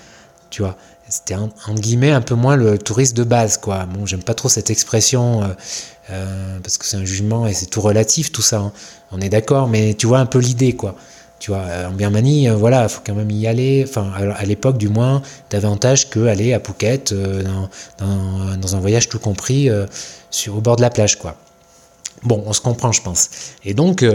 tu 0.54 0.62
vois 0.62 0.78
c'était 1.10 1.36
en, 1.36 1.50
guillemets 1.76 2.12
un 2.12 2.22
peu 2.22 2.36
moins 2.36 2.56
le 2.56 2.78
touriste 2.78 3.16
de 3.16 3.24
base 3.24 3.58
quoi 3.58 3.86
bon 3.86 4.06
j'aime 4.06 4.24
pas 4.24 4.34
trop 4.34 4.50
cette 4.50 4.70
expression 4.70 5.44
euh, 6.12 6.60
parce 6.62 6.78
que 6.78 6.86
c'est 6.86 6.98
un 6.98 7.06
jugement 7.06 7.48
et 7.48 7.54
c'est 7.54 7.68
tout 7.68 7.82
relatif 7.82 8.32
tout 8.32 8.42
ça. 8.42 8.60
Hein. 8.60 8.74
On 9.12 9.22
est 9.22 9.30
d'accord, 9.30 9.68
mais 9.68 9.94
tu 9.94 10.08
vois 10.08 10.20
un 10.20 10.26
peu 10.26 10.40
l'idée 10.40 10.74
quoi. 10.74 10.96
Tu 11.40 11.52
vois, 11.52 11.62
euh, 11.62 11.88
en 11.88 11.92
Birmanie, 11.92 12.50
euh, 12.50 12.56
voilà, 12.56 12.88
faut 12.88 13.02
quand 13.06 13.16
même 13.16 13.32
y 13.32 13.48
aller. 13.48 13.86
Enfin, 13.88 14.12
à 14.36 14.46
l'époque 14.46 14.78
du 14.78 14.90
moins, 14.90 15.22
davantage 15.50 16.10
que 16.10 16.28
aller 16.28 16.54
à 16.54 16.60
Phuket 16.60 17.14
dans, 17.14 18.58
dans, 18.58 18.76
un 18.76 18.80
voyage 18.80 19.10
tout 19.10 19.20
compris 19.20 19.70
sur, 20.30 20.58
au 20.58 20.62
bord 20.62 20.76
de 20.76 20.82
la 20.82 20.90
plage 20.90 21.18
quoi. 21.18 21.36
Bon, 22.24 22.42
on 22.46 22.54
se 22.54 22.62
comprend, 22.62 22.94
je 22.94 23.02
pense. 23.02 23.30
Et 23.66 23.74
donc, 23.74 24.06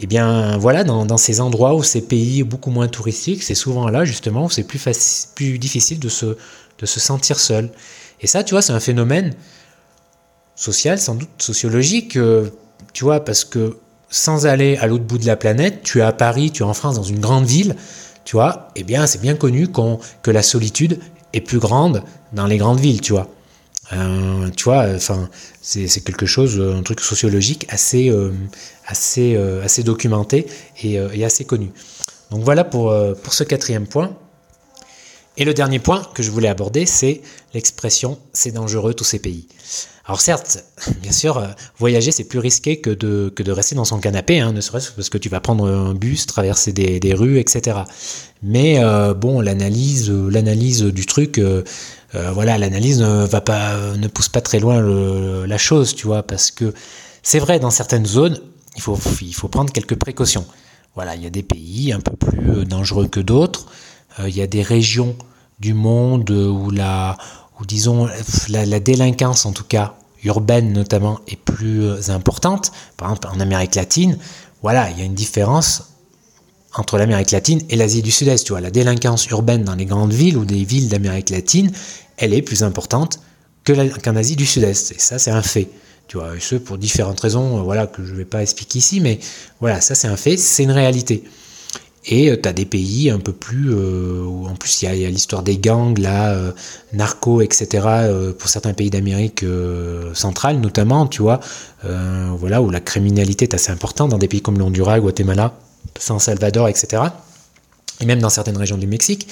eh 0.00 0.06
bien, 0.06 0.56
voilà, 0.58 0.84
dans, 0.84 1.16
ces 1.16 1.40
endroits 1.40 1.74
où 1.74 1.82
ces 1.82 2.02
pays 2.02 2.42
beaucoup 2.42 2.70
moins 2.70 2.88
touristiques, 2.88 3.42
c'est 3.42 3.54
souvent 3.54 3.88
là, 3.88 4.04
justement, 4.04 4.46
où 4.46 4.50
c'est 4.50 4.64
plus, 4.64 5.58
difficile 5.58 5.98
de 5.98 6.08
se, 6.08 6.36
de 6.78 6.86
se 6.86 7.00
sentir 7.00 7.38
seul. 7.38 7.70
Et 8.20 8.26
ça, 8.26 8.44
tu 8.44 8.54
vois, 8.54 8.62
c'est 8.62 8.72
un 8.72 8.80
phénomène 8.80 9.34
social, 10.54 10.98
sans 10.98 11.14
doute 11.14 11.28
sociologique, 11.38 12.16
euh, 12.16 12.50
tu 12.92 13.04
vois, 13.04 13.24
parce 13.24 13.44
que 13.44 13.76
sans 14.10 14.46
aller 14.46 14.76
à 14.76 14.86
l'autre 14.86 15.04
bout 15.04 15.18
de 15.18 15.26
la 15.26 15.36
planète, 15.36 15.82
tu 15.82 15.98
es 15.98 16.02
à 16.02 16.12
Paris, 16.12 16.50
tu 16.50 16.62
es 16.62 16.66
en 16.66 16.74
France, 16.74 16.96
dans 16.96 17.02
une 17.02 17.20
grande 17.20 17.46
ville, 17.46 17.76
tu 18.24 18.36
vois, 18.36 18.68
eh 18.76 18.84
bien, 18.84 19.06
c'est 19.06 19.20
bien 19.20 19.34
connu 19.34 19.68
que 20.22 20.30
la 20.30 20.42
solitude 20.42 21.00
est 21.32 21.40
plus 21.40 21.58
grande 21.58 22.02
dans 22.32 22.46
les 22.46 22.56
grandes 22.56 22.80
villes, 22.80 23.00
tu 23.00 23.12
vois. 23.12 23.28
Euh, 23.92 24.50
tu 24.50 24.64
vois, 24.64 24.86
enfin, 24.94 25.28
c'est 25.62 25.88
quelque 26.04 26.26
chose, 26.26 26.60
un 26.60 26.82
truc 26.82 27.00
sociologique 27.00 27.66
assez, 27.68 28.10
euh, 28.10 28.32
assez, 28.86 29.36
assez 29.62 29.82
documenté 29.82 30.46
et, 30.82 31.24
assez 31.24 31.44
connu. 31.44 31.70
Donc 32.30 32.42
voilà 32.42 32.64
pour, 32.64 32.94
pour 33.22 33.34
ce 33.34 33.44
quatrième 33.44 33.86
point. 33.86 34.16
Et 35.38 35.44
le 35.44 35.54
dernier 35.54 35.78
point 35.78 36.02
que 36.14 36.22
je 36.22 36.32
voulais 36.32 36.48
aborder, 36.48 36.84
c'est 36.84 37.22
l'expression 37.54 38.18
c'est 38.32 38.50
dangereux 38.50 38.92
tous 38.92 39.04
ces 39.04 39.20
pays. 39.20 39.46
Alors 40.08 40.20
certes, 40.20 40.64
bien 41.02 41.12
sûr, 41.12 41.38
euh, 41.38 41.46
voyager 41.78 42.10
c'est 42.10 42.24
plus 42.24 42.40
risqué 42.40 42.80
que 42.80 42.90
de, 42.90 43.30
que 43.34 43.42
de 43.42 43.52
rester 43.52 43.76
dans 43.76 43.84
son 43.84 44.00
canapé, 44.00 44.40
hein, 44.40 44.52
ne 44.52 44.60
serait-ce 44.60 44.90
parce 44.92 45.10
que 45.10 45.18
tu 45.18 45.28
vas 45.28 45.40
prendre 45.40 45.68
un 45.68 45.94
bus, 45.94 46.26
traverser 46.26 46.72
des, 46.72 46.98
des 46.98 47.14
rues, 47.14 47.38
etc. 47.38 47.80
Mais 48.42 48.78
euh, 48.78 49.14
bon, 49.14 49.40
l'analyse, 49.40 50.10
l'analyse 50.10 50.82
du 50.82 51.06
truc, 51.06 51.38
euh, 51.38 51.62
voilà, 52.12 52.56
l'analyse 52.58 53.00
ne 53.00 53.26
va 53.26 53.40
pas, 53.40 53.76
ne 53.96 54.08
pousse 54.08 54.28
pas 54.28 54.40
très 54.40 54.58
loin 54.58 54.80
la 54.80 55.58
chose, 55.58 55.94
tu 55.94 56.06
vois, 56.06 56.22
parce 56.22 56.50
que 56.50 56.72
c'est 57.22 57.38
vrai 57.38 57.58
dans 57.58 57.70
certaines 57.70 58.06
zones, 58.06 58.40
il 58.76 58.82
faut, 58.82 58.98
il 59.20 59.34
faut 59.34 59.48
prendre 59.48 59.72
quelques 59.72 59.96
précautions. 59.96 60.46
Voilà, 60.94 61.14
il 61.16 61.22
y 61.22 61.26
a 61.26 61.30
des 61.30 61.42
pays 61.42 61.92
un 61.92 62.00
peu 62.00 62.16
plus 62.16 62.64
dangereux 62.64 63.08
que 63.08 63.20
d'autres. 63.20 63.66
il 64.26 64.34
y 64.34 64.40
a 64.40 64.46
des 64.46 64.62
régions 64.62 65.16
du 65.60 65.74
monde 65.74 66.30
où 66.30 66.70
la, 66.70 67.16
ou 67.60 67.66
disons 67.66 68.08
la, 68.48 68.80
délinquance 68.80 69.46
en 69.46 69.52
tout 69.52 69.64
cas 69.64 69.94
urbaine 70.24 70.72
notamment 70.72 71.20
est 71.28 71.36
plus 71.36 71.84
euh, 71.84 72.10
importante, 72.10 72.72
par 72.96 73.08
exemple 73.10 73.28
en 73.34 73.40
Amérique 73.40 73.74
latine, 73.74 74.18
voilà, 74.62 74.90
il 74.90 74.98
y 74.98 75.02
a 75.02 75.04
une 75.04 75.14
différence 75.14 75.87
entre 76.78 76.96
l'Amérique 76.96 77.30
latine 77.32 77.60
et 77.68 77.76
l'Asie 77.76 78.02
du 78.02 78.10
Sud-Est. 78.10 78.44
Tu 78.44 78.52
vois, 78.52 78.60
la 78.60 78.70
délinquance 78.70 79.26
urbaine 79.26 79.64
dans 79.64 79.74
les 79.74 79.84
grandes 79.84 80.12
villes 80.12 80.36
ou 80.36 80.44
des 80.44 80.64
villes 80.64 80.88
d'Amérique 80.88 81.30
latine, 81.30 81.70
elle 82.16 82.32
est 82.32 82.42
plus 82.42 82.62
importante 82.62 83.20
qu'en 83.66 84.16
Asie 84.16 84.36
du 84.36 84.46
Sud-Est. 84.46 84.92
Et 84.92 84.98
ça, 84.98 85.18
c'est 85.18 85.30
un 85.30 85.42
fait. 85.42 85.68
Tu 86.06 86.16
vois, 86.16 86.34
et 86.34 86.40
ce 86.40 86.54
pour 86.54 86.78
différentes 86.78 87.20
raisons, 87.20 87.58
euh, 87.58 87.62
voilà, 87.62 87.86
que 87.86 88.02
je 88.02 88.12
ne 88.12 88.16
vais 88.16 88.24
pas 88.24 88.40
expliquer 88.40 88.78
ici, 88.78 89.00
mais 89.00 89.18
voilà, 89.60 89.82
ça 89.82 89.94
c'est 89.94 90.08
un 90.08 90.16
fait, 90.16 90.38
c'est 90.38 90.62
une 90.62 90.70
réalité. 90.70 91.22
Et 92.06 92.30
euh, 92.30 92.36
tu 92.40 92.48
as 92.48 92.52
des 92.52 92.64
pays 92.64 93.10
un 93.10 93.18
peu 93.18 93.32
plus. 93.32 93.70
Euh, 93.70 94.24
où 94.24 94.46
en 94.46 94.54
plus, 94.54 94.82
il 94.82 95.00
y 95.00 95.04
a, 95.04 95.10
l'histoire 95.10 95.42
des 95.42 95.58
gangs, 95.58 95.98
là, 95.98 96.32
euh, 96.32 96.52
narco, 96.92 97.42
etc., 97.42 97.86
pour 98.38 98.48
certains 98.48 98.72
pays 98.72 98.90
d'Amérique 98.90 99.44
centrale, 100.14 100.58
notamment, 100.60 101.06
tu 101.06 101.22
vois, 101.22 101.40
voilà, 101.82 102.62
où 102.62 102.70
la 102.70 102.80
criminalité 102.80 103.44
est 103.44 103.54
assez 103.54 103.70
importante, 103.70 104.10
dans 104.10 104.18
des 104.18 104.28
pays 104.28 104.40
comme 104.40 104.58
l'Honduras, 104.58 105.00
Guatemala, 105.00 105.54
San 105.98 106.18
Salvador, 106.18 106.68
etc., 106.68 107.02
et 108.00 108.06
même 108.06 108.20
dans 108.20 108.30
certaines 108.30 108.56
régions 108.56 108.78
du 108.78 108.86
Mexique. 108.86 109.26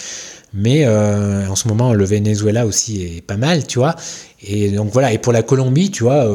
Mais 0.53 0.89
en 0.89 1.55
ce 1.55 1.69
moment, 1.69 1.93
le 1.93 2.05
Venezuela 2.05 2.67
aussi 2.67 3.03
est 3.03 3.21
pas 3.21 3.37
mal, 3.37 3.67
tu 3.67 3.79
vois. 3.79 3.95
Et 4.43 4.71
donc 4.71 4.91
voilà, 4.93 5.13
et 5.13 5.19
pour 5.19 5.33
la 5.33 5.43
Colombie, 5.43 5.91
tu 5.93 6.03
vois 6.03 6.27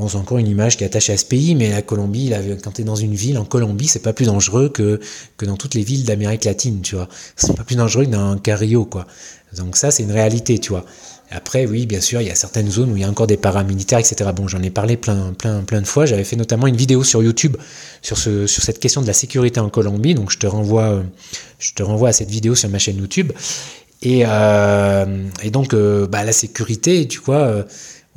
Bon, 0.00 0.08
c'est 0.08 0.16
encore 0.16 0.38
une 0.38 0.46
image 0.46 0.78
qui 0.78 0.84
est 0.84 0.86
attachée 0.86 1.12
à 1.12 1.18
ce 1.18 1.26
pays, 1.26 1.54
mais 1.54 1.70
la 1.70 1.82
Colombie, 1.82 2.32
quand 2.62 2.70
tu 2.70 2.80
es 2.80 2.84
dans 2.84 2.96
une 2.96 3.14
ville 3.14 3.36
en 3.36 3.44
Colombie, 3.44 3.86
c'est 3.86 3.98
pas 3.98 4.14
plus 4.14 4.24
dangereux 4.24 4.70
que, 4.70 4.98
que 5.36 5.44
dans 5.44 5.58
toutes 5.58 5.74
les 5.74 5.82
villes 5.82 6.04
d'Amérique 6.04 6.44
latine, 6.46 6.80
tu 6.80 6.94
vois. 6.94 7.06
C'est 7.36 7.54
pas 7.54 7.64
plus 7.64 7.76
dangereux 7.76 8.06
que 8.06 8.10
dans 8.10 8.30
un 8.30 8.38
Cario, 8.38 8.86
quoi. 8.86 9.06
Donc 9.58 9.76
ça, 9.76 9.90
c'est 9.90 10.02
une 10.04 10.12
réalité, 10.12 10.58
tu 10.58 10.70
vois. 10.70 10.86
Après, 11.30 11.64
oui, 11.64 11.86
bien 11.86 12.00
sûr, 12.00 12.20
il 12.20 12.26
y 12.26 12.30
a 12.30 12.34
certaines 12.34 12.70
zones 12.70 12.92
où 12.92 12.96
il 12.96 13.02
y 13.02 13.04
a 13.04 13.08
encore 13.08 13.28
des 13.28 13.36
paramilitaires, 13.36 14.00
etc. 14.00 14.30
Bon, 14.34 14.48
j'en 14.48 14.62
ai 14.62 14.70
parlé 14.70 14.96
plein, 14.96 15.32
plein, 15.32 15.62
plein 15.62 15.80
de 15.80 15.86
fois. 15.86 16.04
J'avais 16.04 16.24
fait 16.24 16.36
notamment 16.36 16.66
une 16.66 16.76
vidéo 16.76 17.04
sur 17.04 17.22
YouTube 17.22 17.56
sur, 18.02 18.18
ce, 18.18 18.48
sur 18.48 18.62
cette 18.64 18.80
question 18.80 19.00
de 19.00 19.06
la 19.06 19.12
sécurité 19.12 19.60
en 19.60 19.68
Colombie. 19.68 20.14
Donc, 20.14 20.30
je 20.32 20.38
te 20.38 20.46
renvoie, 20.48 21.02
je 21.60 21.72
te 21.72 21.84
renvoie 21.84 22.08
à 22.08 22.12
cette 22.12 22.30
vidéo 22.30 22.56
sur 22.56 22.68
ma 22.68 22.78
chaîne 22.78 22.96
YouTube. 22.96 23.32
Et, 24.02 24.22
euh, 24.26 25.24
donc, 25.52 25.74
euh, 25.74 26.06
bah, 26.06 26.24
la 26.24 26.32
sécurité, 26.32 27.06
tu 27.06 27.20
vois, 27.20 27.42
euh, 27.42 27.62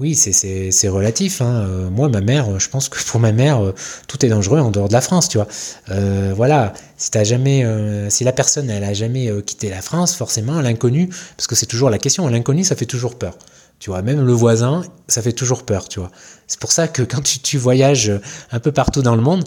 oui, 0.03 0.15
c'est 0.15 0.89
relatif. 0.89 1.41
Hein. 1.41 1.65
Euh, 1.65 1.89
moi, 1.89 2.09
ma 2.09 2.19
mère, 2.19 2.59
je 2.59 2.67
pense 2.67 2.89
que 2.89 3.01
pour 3.05 3.21
ma 3.21 3.31
mère, 3.31 3.63
euh, 3.63 3.73
tout 4.07 4.25
est 4.25 4.27
dangereux 4.27 4.59
en 4.59 4.69
dehors 4.69 4.89
de 4.89 4.93
la 4.93 4.99
France, 4.99 5.29
tu 5.29 5.37
vois. 5.37 5.47
Euh, 5.91 6.33
voilà, 6.35 6.73
si 6.97 7.17
as 7.17 7.23
jamais, 7.23 7.65
si 8.09 8.25
la 8.25 8.33
personne, 8.33 8.69
elle 8.69 8.83
a 8.83 8.93
jamais 8.93 9.31
quitté 9.45 9.69
la 9.69 9.81
France, 9.81 10.13
forcément, 10.15 10.59
l'inconnu, 10.59 11.09
parce 11.37 11.47
que 11.47 11.55
c'est 11.55 11.67
toujours 11.67 11.89
la 11.89 11.99
question, 11.99 12.27
l'inconnu, 12.27 12.65
ça 12.65 12.75
fait 12.75 12.85
toujours 12.85 13.17
peur. 13.17 13.37
Tu 13.79 13.89
vois, 13.89 14.01
même 14.01 14.25
le 14.25 14.33
voisin, 14.33 14.83
ça 15.07 15.21
fait 15.21 15.31
toujours 15.31 15.63
peur, 15.63 15.87
tu 15.87 15.99
vois. 15.99 16.11
C'est 16.47 16.59
pour 16.59 16.73
ça 16.73 16.89
que 16.89 17.01
quand 17.01 17.21
tu, 17.23 17.57
voyages 17.57 18.11
un 18.51 18.59
peu 18.59 18.73
partout 18.73 19.03
dans 19.03 19.15
le 19.15 19.21
monde, 19.21 19.45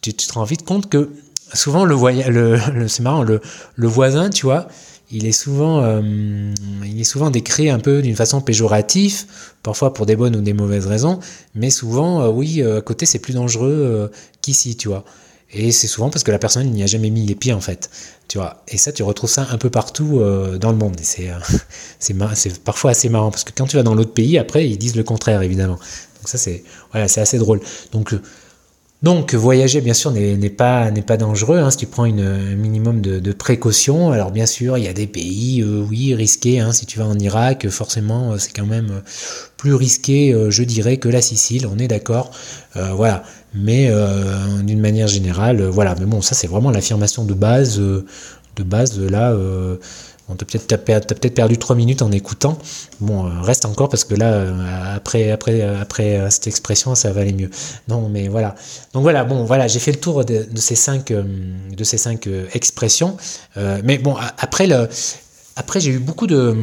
tu, 0.00 0.12
te 0.14 0.32
rends 0.32 0.44
vite 0.44 0.64
compte 0.64 0.90
que 0.90 1.10
souvent 1.54 1.84
le 1.84 1.94
voyage, 1.94 2.28
le, 2.28 2.58
c'est 2.88 3.02
marrant, 3.02 3.22
le, 3.22 3.40
le 3.76 3.86
voisin, 3.86 4.30
tu 4.30 4.46
vois, 4.46 4.66
il 5.12 5.26
est 5.26 5.32
souvent, 5.32 5.82
euh, 5.82 6.00
il 6.84 7.00
est 7.00 7.04
souvent 7.04 7.30
décrit 7.30 7.68
un 7.68 7.78
peu 7.78 8.00
d'une 8.00 8.16
façon 8.16 8.40
péjorative, 8.40 9.24
parfois 9.62 9.92
pour 9.92 10.06
des 10.06 10.16
bonnes 10.16 10.34
ou 10.34 10.40
des 10.40 10.54
mauvaises 10.54 10.86
raisons, 10.86 11.20
mais 11.54 11.68
souvent, 11.68 12.22
euh, 12.22 12.28
oui, 12.28 12.62
euh, 12.62 12.78
à 12.78 12.80
côté, 12.80 13.04
c'est 13.04 13.18
plus 13.18 13.34
dangereux 13.34 14.10
qu'ici, 14.40 14.76
tu 14.76 14.88
vois. 14.88 15.04
Et 15.54 15.70
c'est 15.70 15.86
souvent 15.86 16.08
parce 16.08 16.24
que 16.24 16.30
la 16.30 16.38
personne 16.38 16.70
n'y 16.70 16.82
a 16.82 16.86
jamais 16.86 17.10
mis 17.10 17.26
les 17.26 17.34
pieds, 17.34 17.52
en 17.52 17.60
fait, 17.60 17.90
tu 18.26 18.38
vois. 18.38 18.62
Et 18.68 18.78
ça, 18.78 18.90
tu 18.90 19.02
retrouves 19.02 19.28
ça 19.28 19.46
un 19.50 19.58
peu 19.58 19.68
partout 19.68 20.22
dans 20.58 20.70
le 20.70 20.78
monde. 20.78 20.96
C'est, 21.02 21.30
c'est, 21.98 22.62
parfois 22.64 22.92
assez 22.92 23.10
marrant, 23.10 23.30
parce 23.30 23.44
que 23.44 23.52
quand 23.54 23.66
tu 23.66 23.76
vas 23.76 23.82
dans 23.82 23.94
l'autre 23.94 24.14
pays, 24.14 24.38
après, 24.38 24.66
ils 24.66 24.78
disent 24.78 24.96
le 24.96 25.04
contraire, 25.04 25.42
évidemment. 25.42 25.74
Donc 25.74 26.28
ça, 26.28 26.38
c'est, 26.38 26.64
voilà, 26.90 27.06
c'est 27.06 27.20
assez 27.20 27.36
drôle. 27.36 27.60
Donc, 27.92 28.14
donc 29.02 29.34
voyager 29.34 29.80
bien 29.80 29.94
sûr 29.94 30.12
n'est 30.12 30.48
pas 30.48 30.90
dangereux 31.18 31.58
hein, 31.58 31.70
si 31.72 31.78
tu 31.78 31.86
prends 31.86 32.04
un 32.04 32.54
minimum 32.54 33.00
de, 33.00 33.18
de 33.18 33.32
précautions. 33.32 34.12
Alors 34.12 34.30
bien 34.30 34.46
sûr 34.46 34.78
il 34.78 34.84
y 34.84 34.88
a 34.88 34.92
des 34.92 35.08
pays 35.08 35.60
euh, 35.62 35.84
oui 35.88 36.14
risqués. 36.14 36.60
Hein, 36.60 36.72
si 36.72 36.86
tu 36.86 36.98
vas 36.98 37.06
en 37.06 37.18
Irak 37.18 37.68
forcément 37.68 38.32
euh, 38.32 38.38
c'est 38.38 38.52
quand 38.52 38.66
même 38.66 38.90
euh, 38.90 39.00
plus 39.56 39.74
risqué 39.74 40.34
je 40.50 40.62
dirais 40.62 40.98
que 40.98 41.08
la 41.08 41.20
Sicile. 41.20 41.66
On 41.66 41.78
est 41.78 41.88
d'accord. 41.88 42.30
voilà. 42.74 43.24
Mais 43.54 43.90
d'une 44.62 44.80
manière 44.80 45.08
générale 45.08 45.62
voilà. 45.62 45.94
Mais 45.98 46.06
bon 46.06 46.20
ça 46.20 46.34
c'est 46.34 46.48
vraiment 46.48 46.70
l'affirmation 46.70 47.24
de 47.24 47.34
base 47.34 47.78
de 47.78 48.62
base 48.64 48.98
là 48.98 49.36
Bon, 50.32 50.36
t'as 50.36 50.46
peut-être 50.78 51.20
peut 51.20 51.30
perdu 51.30 51.58
trois 51.58 51.76
minutes 51.76 52.00
en 52.00 52.10
écoutant. 52.10 52.56
Bon, 53.00 53.26
euh, 53.26 53.40
reste 53.42 53.66
encore 53.66 53.88
parce 53.88 54.04
que 54.04 54.14
là, 54.14 54.32
euh, 54.32 54.96
après, 54.96 55.30
après, 55.30 55.60
après 55.62 56.16
euh, 56.16 56.30
cette 56.30 56.46
expression, 56.46 56.94
ça 56.94 57.12
va 57.12 57.20
aller 57.20 57.34
mieux. 57.34 57.50
Non, 57.88 58.08
mais 58.08 58.28
voilà. 58.28 58.54
Donc 58.94 59.02
voilà, 59.02 59.24
bon, 59.24 59.44
voilà, 59.44 59.68
j'ai 59.68 59.78
fait 59.78 59.92
le 59.92 60.00
tour 60.00 60.24
de, 60.24 60.46
ces 60.56 60.74
cinq, 60.74 61.12
de 61.12 61.84
ces 61.84 61.98
cinq 61.98 62.28
expressions. 62.54 63.16
mais 63.56 63.98
bon, 63.98 64.16
après 64.38 64.66
le, 64.66 64.88
après, 65.54 65.80
j'ai 65.80 65.90
eu 65.90 65.98
beaucoup 65.98 66.26
de, 66.26 66.54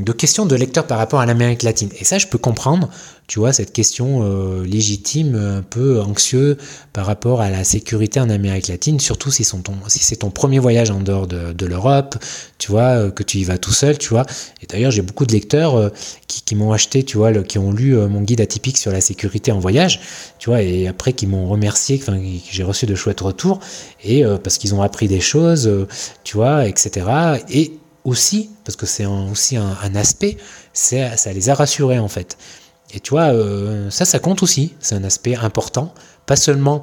de, 0.00 0.12
questions 0.12 0.46
de 0.46 0.54
lecteurs 0.54 0.86
par 0.86 0.98
rapport 0.98 1.20
à 1.20 1.26
l'Amérique 1.26 1.62
latine. 1.64 1.90
Et 1.98 2.04
ça, 2.04 2.18
je 2.18 2.28
peux 2.28 2.38
comprendre, 2.38 2.88
tu 3.26 3.40
vois, 3.40 3.52
cette 3.52 3.72
question 3.72 4.22
euh, 4.22 4.64
légitime, 4.64 5.34
un 5.34 5.62
peu 5.62 6.00
anxieux 6.00 6.56
par 6.92 7.06
rapport 7.06 7.40
à 7.40 7.50
la 7.50 7.64
sécurité 7.64 8.20
en 8.20 8.30
Amérique 8.30 8.68
latine, 8.68 9.00
surtout 9.00 9.32
si, 9.32 9.44
c'est 9.44 10.16
ton 10.16 10.30
premier 10.30 10.60
voyage 10.60 10.90
en 10.90 11.00
dehors 11.00 11.26
de, 11.26 11.66
l'Europe, 11.66 12.16
tu 12.58 12.70
vois, 12.70 12.98
euh, 12.98 13.10
que 13.10 13.24
tu 13.24 13.38
y 13.38 13.44
vas 13.44 13.58
tout 13.58 13.72
seul, 13.72 13.98
tu 13.98 14.10
vois. 14.10 14.24
Et 14.62 14.66
d'ailleurs, 14.66 14.92
j'ai 14.92 15.02
beaucoup 15.02 15.26
de 15.26 15.32
lecteurs 15.32 15.76
euh, 15.76 15.88
qui, 16.28 16.54
m'ont 16.54 16.72
acheté, 16.72 17.02
tu 17.02 17.16
vois, 17.16 17.32
qui 17.42 17.58
ont 17.58 17.72
lu 17.72 17.96
mon 17.96 18.22
guide 18.22 18.40
atypique 18.40 18.78
sur 18.78 18.92
la 18.92 19.00
sécurité 19.00 19.50
en 19.50 19.58
voyage, 19.58 20.00
tu 20.38 20.50
vois, 20.50 20.62
et 20.62 20.86
après 20.86 21.12
qui 21.12 21.26
m'ont 21.26 21.48
remercié, 21.48 21.98
que 21.98 22.12
j'ai 22.50 22.62
reçu 22.62 22.86
de 22.86 22.94
chouettes 22.94 23.20
retours, 23.20 23.60
et 24.04 24.24
parce 24.42 24.58
qu'ils 24.58 24.74
ont 24.74 24.82
appris 24.82 25.08
des 25.08 25.20
choses, 25.20 25.70
tu 26.24 26.36
vois, 26.36 26.66
etc. 26.66 27.06
Et 27.48 27.72
aussi, 28.04 28.50
parce 28.64 28.76
que 28.76 28.86
c'est 28.86 29.06
aussi 29.06 29.56
un, 29.56 29.94
aspect, 29.94 30.36
ça 30.72 31.32
les 31.32 31.50
a 31.50 31.54
rassurés 31.54 31.98
en 31.98 32.08
fait. 32.08 32.36
Et 32.92 33.00
tu 33.00 33.10
vois, 33.10 33.32
euh, 33.32 33.90
ça, 33.90 34.04
ça 34.04 34.18
compte 34.18 34.42
aussi. 34.42 34.74
C'est 34.80 34.94
un 34.94 35.04
aspect 35.04 35.36
important, 35.36 35.94
pas 36.26 36.36
seulement. 36.36 36.82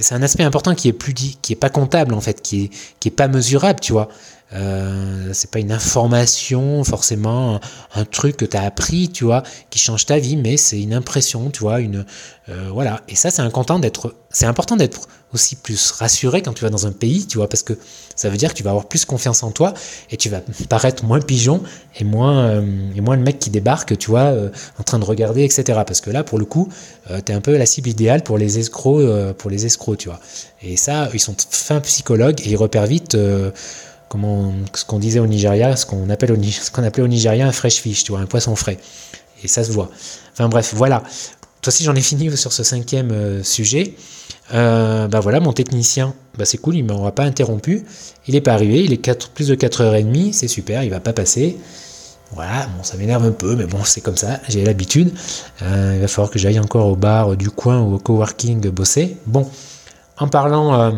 C'est 0.00 0.14
un 0.14 0.22
aspect 0.22 0.42
important 0.42 0.74
qui 0.74 0.88
est 0.88 0.92
plus 0.92 1.14
dit, 1.14 1.38
qui 1.40 1.54
est 1.54 1.56
pas 1.56 1.70
comptable 1.70 2.12
en 2.12 2.20
fait, 2.20 2.42
qui 2.42 2.64
est 2.64 2.70
qui 3.00 3.08
est 3.08 3.12
pas 3.12 3.28
mesurable, 3.28 3.80
tu 3.80 3.92
vois. 3.92 4.08
Euh, 4.54 5.28
c'est 5.34 5.50
pas 5.50 5.58
une 5.58 5.72
information 5.72 6.82
forcément 6.82 7.60
un, 7.94 8.04
truc 8.06 8.38
que 8.38 8.46
tu 8.46 8.56
as 8.56 8.62
appris 8.62 9.10
tu 9.10 9.24
vois 9.24 9.42
qui 9.68 9.78
change 9.78 10.06
ta 10.06 10.18
vie 10.18 10.38
mais 10.38 10.56
c'est 10.56 10.80
une 10.80 10.94
impression 10.94 11.50
tu 11.50 11.60
vois 11.60 11.80
une 11.80 12.06
euh, 12.48 12.70
voilà. 12.72 13.02
Et 13.08 13.14
ça 13.14 13.30
c'est 13.30 13.42
important 13.42 13.78
d'être 13.78 14.14
c'est 14.30 14.46
important 14.46 14.76
d'être 14.76 15.06
aussi 15.34 15.54
plus 15.54 15.90
rassuré 15.90 16.40
quand 16.40 16.54
tu 16.54 16.64
vas 16.64 16.70
dans 16.70 16.86
un 16.86 16.92
pays 16.92 17.26
tu 17.26 17.36
vois 17.36 17.46
parce 17.50 17.62
que 17.62 17.74
ça 18.16 18.30
veut 18.30 18.38
dire 18.38 18.48
que 18.48 18.56
tu 18.56 18.62
vas 18.62 18.70
avoir 18.70 18.88
plus 18.88 19.04
confiance 19.04 19.42
en 19.42 19.50
toi 19.50 19.74
et 20.10 20.16
tu 20.16 20.30
vas 20.30 20.40
paraître 20.70 21.04
moins 21.04 21.20
pigeon 21.20 21.62
et 22.00 22.04
moins 22.04 22.46
euh, 22.46 22.90
et 22.96 23.02
moins 23.02 23.16
le 23.16 23.22
mec 23.22 23.38
qui 23.38 23.50
débarque 23.50 23.98
tu 23.98 24.08
vois 24.08 24.32
en 24.78 24.82
train 24.82 24.98
de 24.98 25.04
regarder 25.04 25.44
etc 25.44 25.80
parce 25.86 26.00
que 26.00 26.08
là 26.08 26.24
pour 26.24 26.38
le 26.38 26.46
coup 26.46 26.70
tu 27.06 27.32
es 27.32 27.34
un 27.34 27.42
peu 27.42 27.54
la 27.54 27.66
cible 27.66 27.90
idéale 27.90 28.22
pour 28.22 28.38
les 28.38 28.58
escrocs 28.58 29.34
pour 29.34 29.50
les 29.50 29.66
escrocs 29.66 29.98
tu 29.98 30.08
vois. 30.08 30.20
Et 30.62 30.78
ça 30.78 31.10
ils 31.12 31.20
sont 31.20 31.36
fins 31.50 31.80
psychologues 31.80 32.40
et 32.46 32.48
ils 32.48 32.56
repèrent 32.56 32.86
vite 32.86 33.14
ce 34.12 34.84
qu'on 34.84 34.98
disait 34.98 35.20
au 35.20 35.26
Nigeria, 35.26 35.76
ce 35.76 35.86
qu'on 35.86 36.08
appelait 36.10 36.32
au 37.02 37.08
Nigeria 37.08 37.46
un 37.46 37.52
fresh 37.52 37.76
fish, 37.76 38.04
tu 38.04 38.12
vois, 38.12 38.20
un 38.20 38.26
poisson 38.26 38.56
frais. 38.56 38.78
Et 39.42 39.48
ça 39.48 39.64
se 39.64 39.70
voit. 39.70 39.90
Enfin 40.32 40.48
bref, 40.48 40.72
voilà. 40.74 41.02
Toi 41.62 41.72
aussi, 41.72 41.84
j'en 41.84 41.94
ai 41.94 42.00
fini 42.00 42.34
sur 42.36 42.52
ce 42.52 42.62
cinquième 42.62 43.10
euh, 43.10 43.42
sujet. 43.42 43.94
Euh, 44.54 45.08
bah 45.08 45.20
voilà, 45.20 45.40
mon 45.40 45.52
technicien, 45.52 46.14
bah 46.36 46.44
c'est 46.44 46.58
cool, 46.58 46.76
il 46.76 46.86
ne 46.86 46.92
m'aura 46.92 47.12
pas 47.12 47.24
interrompu. 47.24 47.84
Il 48.26 48.34
n'est 48.34 48.40
pas 48.40 48.52
arrivé, 48.52 48.84
il 48.84 48.92
est 48.92 48.98
4, 48.98 49.30
plus 49.30 49.48
de 49.48 49.54
4h30, 49.54 50.32
c'est 50.32 50.48
super, 50.48 50.82
il 50.84 50.90
va 50.90 51.00
pas 51.00 51.12
passer. 51.12 51.56
Voilà, 52.32 52.66
bon, 52.66 52.82
ça 52.82 52.96
m'énerve 52.96 53.24
un 53.24 53.32
peu, 53.32 53.56
mais 53.56 53.64
bon, 53.64 53.82
c'est 53.84 54.00
comme 54.00 54.16
ça, 54.16 54.40
j'ai 54.48 54.64
l'habitude. 54.64 55.12
Euh, 55.62 55.94
il 55.96 56.00
va 56.00 56.08
falloir 56.08 56.30
que 56.30 56.38
j'aille 56.38 56.60
encore 56.60 56.86
au 56.86 56.96
bar 56.96 57.36
du 57.36 57.50
coin 57.50 57.80
ou 57.80 57.94
au 57.94 57.98
coworking 57.98 58.68
bosser. 58.70 59.16
Bon, 59.26 59.48
en 60.18 60.28
parlant, 60.28 60.92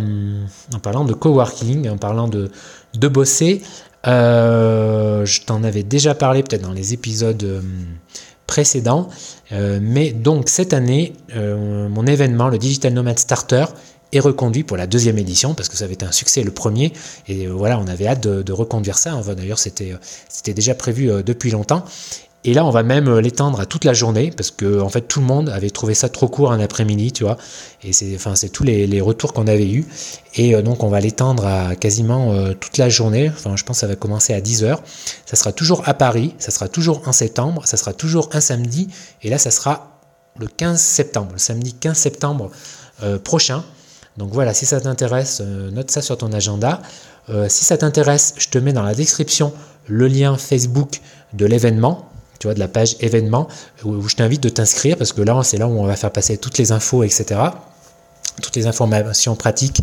en 0.74 0.78
parlant 0.80 1.04
de 1.04 1.12
coworking, 1.12 1.88
en 1.88 1.98
parlant 1.98 2.28
de, 2.28 2.50
de 2.94 3.08
bosser. 3.08 3.62
Euh, 4.06 5.24
je 5.26 5.42
t'en 5.42 5.62
avais 5.62 5.82
déjà 5.82 6.14
parlé 6.14 6.42
peut-être 6.42 6.62
dans 6.62 6.72
les 6.72 6.94
épisodes 6.94 7.42
euh, 7.42 7.60
précédents. 8.46 9.08
Euh, 9.52 9.78
mais 9.82 10.12
donc 10.12 10.48
cette 10.48 10.72
année, 10.72 11.12
mon 11.34 12.06
événement, 12.06 12.48
le 12.48 12.58
Digital 12.58 12.92
Nomad 12.92 13.18
Starter, 13.18 13.66
est 14.12 14.20
reconduit 14.20 14.64
pour 14.64 14.76
la 14.76 14.88
deuxième 14.88 15.18
édition 15.18 15.54
parce 15.54 15.68
que 15.68 15.76
ça 15.76 15.84
avait 15.84 15.94
été 15.94 16.04
un 16.04 16.10
succès 16.10 16.42
le 16.42 16.50
premier 16.50 16.92
et 17.28 17.46
voilà 17.46 17.78
on 17.78 17.86
avait 17.86 18.08
hâte 18.08 18.20
de, 18.20 18.42
de 18.42 18.52
reconduire 18.52 18.98
ça 18.98 19.22
d'ailleurs 19.36 19.60
c'était 19.60 19.94
c'était 20.28 20.52
déjà 20.52 20.74
prévu 20.74 21.22
depuis 21.22 21.52
longtemps 21.52 21.84
et 22.42 22.54
là, 22.54 22.64
on 22.64 22.70
va 22.70 22.82
même 22.82 23.06
euh, 23.08 23.20
l'étendre 23.20 23.60
à 23.60 23.66
toute 23.66 23.84
la 23.84 23.92
journée 23.92 24.32
parce 24.34 24.50
que 24.50 24.80
en 24.80 24.88
fait 24.88 25.02
tout 25.02 25.20
le 25.20 25.26
monde 25.26 25.50
avait 25.50 25.68
trouvé 25.68 25.92
ça 25.92 26.08
trop 26.08 26.26
court 26.26 26.52
un 26.52 26.60
après-midi, 26.60 27.12
tu 27.12 27.24
vois. 27.24 27.36
Et 27.82 27.92
c'est 27.92 28.14
enfin 28.14 28.34
c'est 28.34 28.48
tous 28.48 28.64
les, 28.64 29.00
retours 29.02 29.34
qu'on 29.34 29.46
avait 29.46 29.68
eus. 29.68 29.86
Et 30.36 30.54
euh, 30.54 30.62
donc 30.62 30.82
on 30.82 30.88
va 30.88 31.00
l'étendre 31.00 31.46
à 31.46 31.76
quasiment 31.76 32.32
euh, 32.32 32.54
toute 32.54 32.78
la 32.78 32.88
journée. 32.88 33.28
Enfin, 33.28 33.56
je 33.56 33.64
pense 33.64 33.76
que 33.76 33.80
ça 33.80 33.86
va 33.86 33.96
commencer 33.96 34.32
à 34.32 34.40
10h. 34.40 34.78
Ça 35.26 35.36
sera 35.36 35.52
toujours 35.52 35.86
à 35.86 35.92
Paris, 35.92 36.34
ça 36.38 36.50
sera 36.50 36.68
toujours 36.68 37.06
en 37.06 37.12
septembre, 37.12 37.66
ça 37.66 37.76
sera 37.76 37.92
toujours 37.92 38.30
un 38.32 38.40
samedi. 38.40 38.88
Et 39.22 39.28
là, 39.28 39.36
ça 39.36 39.50
sera 39.50 40.00
le 40.38 40.46
15 40.46 40.80
septembre, 40.80 41.32
le 41.32 41.38
samedi 41.38 41.74
15 41.74 41.96
septembre 41.96 42.50
prochain. 43.24 43.64
Donc 44.16 44.30
voilà, 44.32 44.54
si 44.54 44.64
ça 44.64 44.80
t'intéresse, 44.80 45.40
note 45.40 45.90
ça 45.90 46.02
sur 46.02 46.16
ton 46.16 46.32
agenda. 46.32 46.80
si 47.48 47.64
ça 47.64 47.76
t'intéresse, 47.76 48.34
je 48.38 48.48
te 48.48 48.58
mets 48.58 48.72
dans 48.72 48.82
la 48.82 48.94
description 48.94 49.52
le 49.86 50.06
lien 50.06 50.36
Facebook 50.36 51.00
de 51.32 51.46
l'événement 51.46 52.09
tu 52.40 52.46
vois, 52.46 52.54
de 52.54 52.58
la 52.58 52.68
page 52.68 52.96
événements, 53.00 53.46
où 53.84 54.08
je 54.08 54.16
t'invite 54.16 54.42
de 54.42 54.48
t'inscrire, 54.48 54.96
parce 54.96 55.12
que 55.12 55.20
là, 55.20 55.40
c'est 55.44 55.58
là 55.58 55.68
où 55.68 55.78
on 55.78 55.84
va 55.84 55.94
faire 55.94 56.10
passer 56.10 56.38
toutes 56.38 56.58
les 56.58 56.72
infos, 56.72 57.04
etc. 57.04 57.38
Toutes 58.42 58.56
les 58.56 58.66
informations 58.66 59.36
pratiques 59.36 59.82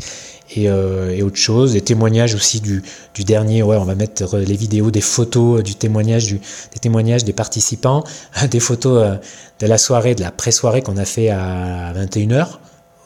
et, 0.55 0.67
euh, 0.67 1.23
autres 1.23 1.37
choses, 1.37 1.73
des 1.73 1.81
témoignages 1.81 2.33
aussi 2.33 2.59
du, 2.59 2.83
dernier, 3.19 3.61
ouais, 3.61 3.77
on 3.77 3.85
va 3.85 3.93
mettre 3.93 4.37
les 4.37 4.55
vidéos, 4.55 4.89
des 4.89 5.01
photos 5.01 5.61
du 5.61 5.75
témoignage, 5.75 6.31
des 6.31 6.79
témoignages 6.81 7.23
des 7.23 7.33
participants, 7.33 8.03
des 8.49 8.59
photos 8.59 9.03
euh, 9.03 9.15
de 9.59 9.67
la 9.67 9.77
soirée, 9.77 10.15
de 10.15 10.21
la 10.21 10.31
pré-soirée 10.31 10.81
qu'on 10.81 10.97
a 10.97 11.05
fait 11.05 11.29
à 11.29 11.93
21h. 11.93 12.57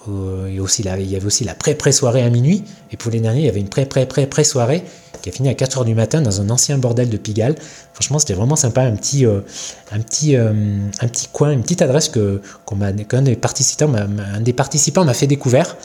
Aussi, 0.08 0.82
il 0.82 1.12
y 1.12 1.16
avait 1.16 1.26
aussi 1.26 1.44
la 1.44 1.54
pré-pré-soirée 1.54 2.24
à 2.24 2.30
minuit. 2.30 2.64
Et 2.92 2.98
pour 2.98 3.12
les 3.12 3.20
derniers, 3.20 3.42
il 3.42 3.46
y 3.46 3.50
avait 3.50 3.60
une 3.60 3.70
pré-pré-pré-pré-soirée 3.70 4.84
qui 5.22 5.30
a 5.30 5.32
fini 5.32 5.50
à 5.50 5.54
4h 5.54 5.86
du 5.86 5.96
matin 5.96 6.22
dans 6.22 6.42
un 6.42 6.50
ancien 6.50 6.78
bordel 6.78 7.10
de 7.10 7.18
Pigalle. 7.18 7.56
Franchement, 7.94 8.20
c'était 8.20 8.34
vraiment 8.34 8.56
sympa, 8.56 8.82
un 8.82 8.96
petit, 8.96 9.26
euh, 9.26 9.42
euh, 9.94 10.90
coin, 11.32 11.52
une 11.52 11.62
petite 11.62 11.82
adresse 11.82 12.10
que, 12.10 12.42
qu'un 13.08 13.22
des 13.22 13.36
participants, 13.36 13.94
un 13.94 14.42
des 14.42 14.54
participants 14.54 15.06
m'a 15.06 15.14
fait 15.14 15.28
découvrir. 15.28 15.78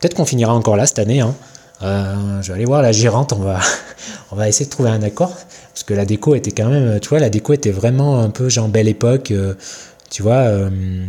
Peut-être 0.00 0.14
qu'on 0.14 0.24
finira 0.24 0.54
encore 0.54 0.76
là 0.76 0.86
cette 0.86 0.98
année. 0.98 1.20
Hein. 1.20 1.34
Euh, 1.82 2.40
je 2.42 2.48
vais 2.48 2.54
aller 2.54 2.64
voir 2.64 2.80
la 2.80 2.92
gérante, 2.92 3.32
on 3.32 3.40
va, 3.40 3.58
on 4.30 4.36
va 4.36 4.48
essayer 4.48 4.66
de 4.66 4.70
trouver 4.70 4.90
un 4.90 5.02
accord, 5.02 5.34
parce 5.72 5.84
que 5.84 5.92
la 5.92 6.06
déco 6.06 6.34
était 6.34 6.52
quand 6.52 6.68
même, 6.68 7.00
tu 7.00 7.10
vois, 7.10 7.18
la 7.18 7.28
déco 7.28 7.52
était 7.52 7.70
vraiment 7.70 8.20
un 8.20 8.30
peu 8.30 8.48
genre 8.48 8.68
belle 8.68 8.88
époque, 8.88 9.30
tu 10.10 10.22
vois. 10.22 10.50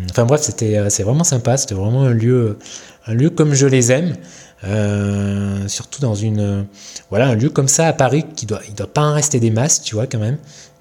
enfin 0.10 0.26
bref, 0.26 0.42
c'était, 0.42 0.90
c'est 0.90 1.04
vraiment 1.04 1.24
sympa, 1.24 1.58
c'était 1.58 1.76
vraiment 1.76 2.04
un 2.04 2.14
lieu, 2.14 2.58
un 3.06 3.14
lieu 3.14 3.30
comme 3.30 3.54
je 3.54 3.68
les 3.68 3.92
aime. 3.92 4.16
Euh, 4.64 5.68
surtout 5.68 6.02
dans 6.02 6.16
une 6.16 6.66
voilà 7.12 7.28
un 7.28 7.36
lieu 7.36 7.52
comme 7.52 7.68
ça 7.68 7.86
à 7.86 7.94
Paris 7.94 8.26
qui 8.36 8.48
doit 8.48 8.60
il 8.68 8.74
doit 8.74 8.92
pas 8.92 9.04
en 9.04 9.14
rester 9.14 9.40
des 9.40 9.52
masses 9.52 9.84
tu 9.84 9.94
vois 9.94 10.08
quand 10.08 10.18
même 10.18 10.38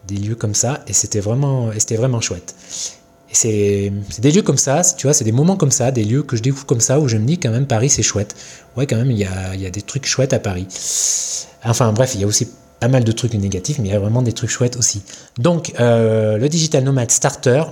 des 0.09 0.17
lieux 0.17 0.35
comme 0.35 0.55
ça 0.55 0.83
et 0.87 0.95
c'était 0.95 1.21
vraiment 1.21 1.69
c'était 1.77 1.97
vraiment 1.97 2.23
chouette 2.23 2.55
et 3.31 3.35
c'est 3.35 3.93
des 4.19 4.33
lieux 4.33 4.41
comme 4.41 4.57
ça 4.57 4.81
tu 4.97 5.07
vois 5.07 5.13
c'est 5.13 5.25
des 5.25 5.33
moments 5.33 5.57
comme 5.57 5.71
ça 5.71 5.91
des 5.91 6.05
lieux 6.05 6.23
que 6.23 6.39
je 6.39 6.43
découvre 6.43 6.65
comme 6.65 6.81
ça 6.81 6.99
où 7.01 7.07
je 7.07 7.19
me 7.19 7.27
dis 7.27 7.37
quand 7.39 7.51
même 7.51 7.67
Paris 7.67 7.91
c'est 7.91 8.03
chouette 8.03 8.35
ouais 8.79 8.87
quand 8.87 8.97
même 8.97 9.11
il 9.11 9.19
y 9.19 9.27
a, 9.27 9.55
il 9.55 9.61
y 9.61 9.67
a 9.67 9.71
des 9.71 9.83
trucs 9.83 10.07
chouettes 10.07 10.33
à 10.33 10.39
Paris 10.39 10.67
enfin 11.63 11.93
bref 11.93 12.15
il 12.15 12.23
y 12.23 12.25
a 12.25 12.27
aussi 12.27 12.49
pas 12.81 12.89
mal 12.89 13.05
de 13.05 13.13
trucs 13.13 13.35
négatifs 13.35 13.79
mais 13.79 13.89
il 13.89 13.93
y 13.93 13.97
a 13.97 14.01
vraiment 14.01 14.23
des 14.23 14.33
trucs 14.33 14.49
chouettes 14.49 14.79
aussi 14.79 15.03
donc 15.37 15.75
euh, 15.81 16.39
le 16.39 16.49
digital 16.49 16.83
nomad 16.83 17.11
starter 17.11 17.63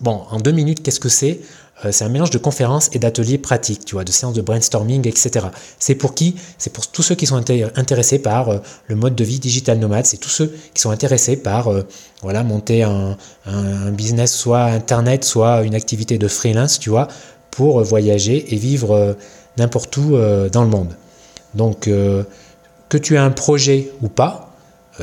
bon 0.00 0.22
en 0.30 0.38
deux 0.38 0.52
minutes 0.52 0.82
qu'est-ce 0.82 1.00
que 1.00 1.08
c'est? 1.08 1.40
Euh, 1.84 1.92
c'est 1.92 2.04
un 2.04 2.08
mélange 2.08 2.30
de 2.30 2.38
conférences 2.38 2.88
et 2.92 2.98
d'ateliers 2.98 3.36
pratiques, 3.36 3.84
tu 3.84 3.96
vois, 3.96 4.04
de 4.04 4.12
séances 4.12 4.34
de 4.34 4.40
brainstorming, 4.40 5.06
etc. 5.06 5.46
C'est 5.78 5.94
pour 5.94 6.14
qui? 6.14 6.36
C'est 6.58 6.72
pour 6.72 6.86
tous 6.86 7.02
ceux 7.02 7.14
qui 7.14 7.26
sont 7.26 7.36
intéressés 7.36 8.18
par 8.18 8.48
euh, 8.48 8.58
le 8.86 8.96
mode 8.96 9.14
de 9.14 9.24
vie 9.24 9.38
digital 9.38 9.78
nomade. 9.78 10.06
C'est 10.06 10.16
tous 10.16 10.30
ceux 10.30 10.56
qui 10.72 10.80
sont 10.80 10.90
intéressés 10.90 11.36
par 11.36 11.68
euh, 11.68 11.82
voilà 12.22 12.42
monter 12.42 12.82
un, 12.82 13.16
business, 13.92 14.34
soit 14.34 14.64
internet, 14.64 15.24
soit 15.24 15.62
une 15.62 15.74
activité 15.74 16.18
de 16.18 16.28
freelance, 16.28 16.78
tu 16.78 16.90
vois, 16.90 17.08
pour 17.50 17.82
voyager 17.82 18.54
et 18.54 18.56
vivre 18.56 19.16
n'importe 19.58 19.96
où 19.96 20.16
dans 20.52 20.62
le 20.62 20.68
monde. 20.68 20.96
Donc 21.54 21.88
que 22.88 22.98
tu 22.98 23.14
aies 23.14 23.18
un 23.18 23.30
projet 23.30 23.92
ou 24.02 24.08
pas, 24.08 24.45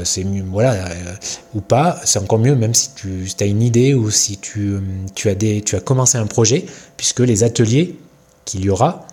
c'est 0.03 0.23
mieux, 0.23 0.43
voilà, 0.49 0.73
euh, 0.73 1.13
ou 1.53 1.61
pas, 1.61 1.99
c'est 2.03 2.19
encore 2.19 2.39
mieux, 2.39 2.55
même 2.55 2.73
si 2.73 2.89
tu 2.95 3.27
as 3.39 3.45
une 3.45 3.61
idée 3.61 3.93
ou 3.93 4.09
si 4.09 4.37
tu, 4.37 4.77
tu, 5.15 5.29
as 5.29 5.35
des, 5.35 5.61
tu 5.61 5.75
as 5.75 5.79
commencé 5.79 6.17
un 6.17 6.25
projet, 6.25 6.65
puisque 6.97 7.19
les 7.19 7.43
ateliers 7.43 7.97
qu'il 8.45 8.65
y 8.65 8.69
aura, 8.69 9.07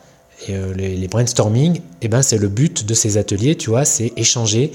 et, 0.48 0.54
euh, 0.54 0.72
les, 0.74 1.08
brainstorming, 1.08 1.80
eh 2.00 2.08
ben, 2.08 2.22
c'est 2.22 2.38
le 2.38 2.48
but 2.48 2.86
de 2.86 2.94
ces 2.94 3.18
ateliers, 3.18 3.56
tu 3.56 3.70
vois, 3.70 3.84
c'est 3.84 4.12
échanger, 4.16 4.72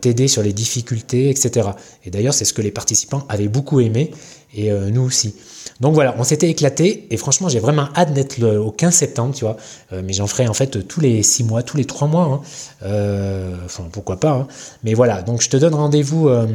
t'aider 0.00 0.28
sur 0.28 0.42
les 0.42 0.52
difficultés, 0.52 1.30
etc. 1.30 1.70
Et 2.04 2.10
d'ailleurs, 2.10 2.34
c'est 2.34 2.44
ce 2.44 2.52
que 2.52 2.62
les 2.62 2.70
participants 2.70 3.24
avaient 3.28 3.48
beaucoup 3.48 3.80
aimé, 3.80 4.12
et 4.54 4.70
nous 4.70 5.02
aussi. 5.02 5.34
Donc 5.80 5.94
voilà, 5.94 6.14
on 6.18 6.24
s'était 6.24 6.48
éclaté 6.48 7.06
et 7.10 7.16
franchement, 7.16 7.48
j'ai 7.48 7.60
vraiment 7.60 7.88
hâte 7.96 8.12
d'être 8.12 8.42
au 8.42 8.70
15 8.70 8.94
septembre, 8.94 9.34
tu 9.34 9.44
vois. 9.44 9.56
Euh, 9.92 10.02
mais 10.04 10.12
j'en 10.12 10.26
ferai 10.26 10.48
en 10.48 10.54
fait 10.54 10.86
tous 10.86 11.00
les 11.00 11.22
6 11.22 11.44
mois, 11.44 11.62
tous 11.62 11.76
les 11.76 11.84
3 11.84 12.08
mois. 12.08 12.24
Hein. 12.24 12.40
Euh, 12.84 13.54
enfin, 13.64 13.84
pourquoi 13.90 14.20
pas. 14.20 14.30
Hein. 14.30 14.46
Mais 14.84 14.94
voilà, 14.94 15.22
donc 15.22 15.42
je 15.42 15.48
te 15.48 15.56
donne 15.56 15.74
rendez-vous. 15.74 16.28
Euh, 16.28 16.46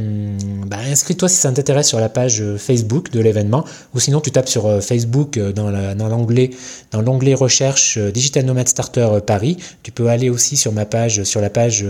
bah, 0.67 0.77
inscris-toi 0.85 1.29
si 1.29 1.35
ça 1.35 1.51
t'intéresse 1.51 1.87
sur 1.87 1.99
la 1.99 2.09
page 2.09 2.43
Facebook 2.57 3.11
de 3.11 3.19
l'événement 3.19 3.65
ou 3.93 3.99
sinon 3.99 4.21
tu 4.21 4.31
tapes 4.31 4.49
sur 4.49 4.81
Facebook 4.83 5.39
dans 5.39 5.69
l'onglet 6.09 6.51
dans 6.91 7.01
recherche 7.35 7.97
Digital 7.97 8.45
Nomad 8.45 8.67
Starter 8.67 9.19
Paris. 9.25 9.57
Tu 9.83 9.91
peux 9.91 10.07
aller 10.07 10.29
aussi 10.29 10.57
sur 10.57 10.71
ma 10.71 10.85
page, 10.85 11.23
sur 11.23 11.41
la 11.41 11.49
page 11.49 11.85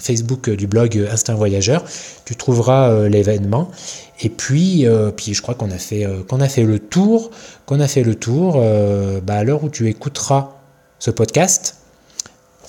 Facebook 0.00 0.50
du 0.50 0.66
blog 0.66 1.06
Instinct 1.10 1.34
Voyageur. 1.34 1.84
Tu 2.24 2.36
trouveras 2.36 3.08
l'événement. 3.08 3.70
Et 4.20 4.30
puis, 4.30 4.86
puis 5.16 5.34
je 5.34 5.42
crois 5.42 5.54
qu'on 5.54 5.70
a 5.70 5.78
fait 5.78 6.06
qu'on 6.28 6.40
a 6.40 6.48
fait 6.48 6.55
le 6.62 6.78
tour, 6.78 7.30
qu'on 7.66 7.80
a 7.80 7.88
fait 7.88 8.02
le 8.02 8.14
tour. 8.14 8.56
Euh, 8.56 9.20
bah, 9.20 9.34
à 9.34 9.44
l'heure 9.44 9.64
où 9.64 9.68
tu 9.68 9.88
écouteras 9.88 10.56
ce 10.98 11.10
podcast, 11.10 11.76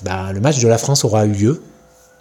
bah, 0.03 0.31
le 0.33 0.39
match 0.39 0.59
de 0.59 0.67
la 0.67 0.77
France 0.77 1.05
aura 1.05 1.25
eu 1.25 1.31
lieu. 1.31 1.61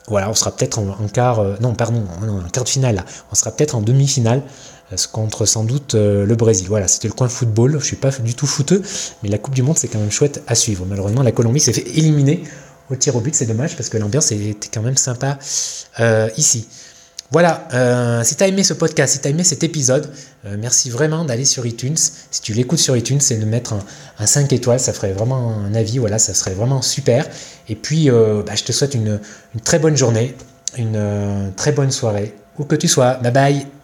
Voilà, 0.08 0.30
on 0.30 0.34
sera 0.34 0.54
peut-être 0.54 0.78
en, 0.78 1.08
quart, 1.08 1.42
non 1.60 1.74
pardon, 1.74 2.04
en 2.22 2.48
quart 2.48 2.62
de 2.62 2.68
finale. 2.68 3.04
On 3.32 3.34
sera 3.34 3.50
peut-être 3.50 3.74
en 3.74 3.80
demi-finale 3.80 4.42
contre 5.10 5.46
sans 5.46 5.64
doute 5.64 5.94
le 5.94 6.32
Brésil. 6.36 6.68
Voilà, 6.68 6.86
c'était 6.86 7.08
le 7.08 7.14
coin 7.14 7.28
football. 7.28 7.80
Je 7.80 7.84
suis 7.84 7.96
pas 7.96 8.10
du 8.10 8.34
tout 8.36 8.46
footeux, 8.46 8.82
mais 9.24 9.28
la 9.28 9.38
Coupe 9.38 9.54
du 9.54 9.64
Monde 9.64 9.76
c'est 9.76 9.88
quand 9.88 9.98
même 9.98 10.12
chouette 10.12 10.44
à 10.46 10.54
suivre. 10.54 10.86
Malheureusement, 10.86 11.24
la 11.24 11.32
Colombie 11.32 11.58
s'est 11.58 11.72
fait 11.72 11.88
éliminer 11.98 12.44
au 12.88 12.94
tir 12.94 13.16
au 13.16 13.20
but. 13.20 13.34
C'est 13.34 13.46
dommage 13.46 13.76
parce 13.76 13.88
que 13.88 13.98
l'ambiance 13.98 14.30
était 14.30 14.68
quand 14.72 14.82
même 14.82 14.96
sympa 14.96 15.40
ici. 16.36 16.68
Voilà, 17.32 17.66
euh, 17.74 18.22
si 18.22 18.36
tu 18.36 18.44
as 18.44 18.48
aimé 18.48 18.62
ce 18.62 18.72
podcast, 18.72 19.14
si 19.14 19.20
tu 19.20 19.26
as 19.26 19.30
aimé 19.30 19.42
cet 19.42 19.64
épisode, 19.64 20.10
euh, 20.44 20.56
merci 20.58 20.90
vraiment 20.90 21.24
d'aller 21.24 21.44
sur 21.44 21.66
iTunes. 21.66 21.96
Si 21.96 22.40
tu 22.40 22.52
l'écoutes 22.52 22.78
sur 22.78 22.96
iTunes, 22.96 23.20
c'est 23.20 23.36
de 23.36 23.44
mettre 23.44 23.74
un, 24.18 24.26
5 24.26 24.52
étoiles, 24.52 24.80
ça 24.80 24.92
ferait 24.92 25.12
vraiment 25.12 25.56
un 25.58 25.74
avis, 25.74 25.98
voilà, 25.98 26.18
ça 26.18 26.34
serait 26.34 26.54
vraiment 26.54 26.82
super. 26.82 27.26
Et 27.68 27.74
puis, 27.74 28.10
euh, 28.10 28.42
bah, 28.46 28.54
je 28.54 28.64
te 28.64 28.72
souhaite 28.72 28.94
une, 28.94 29.20
une, 29.54 29.60
très 29.60 29.78
bonne 29.78 29.96
journée, 29.96 30.36
une 30.78 31.52
très 31.56 31.72
bonne 31.72 31.90
soirée, 31.90 32.34
où 32.58 32.64
que 32.64 32.76
tu 32.76 32.88
sois. 32.88 33.14
Bye 33.14 33.32
bye 33.32 33.75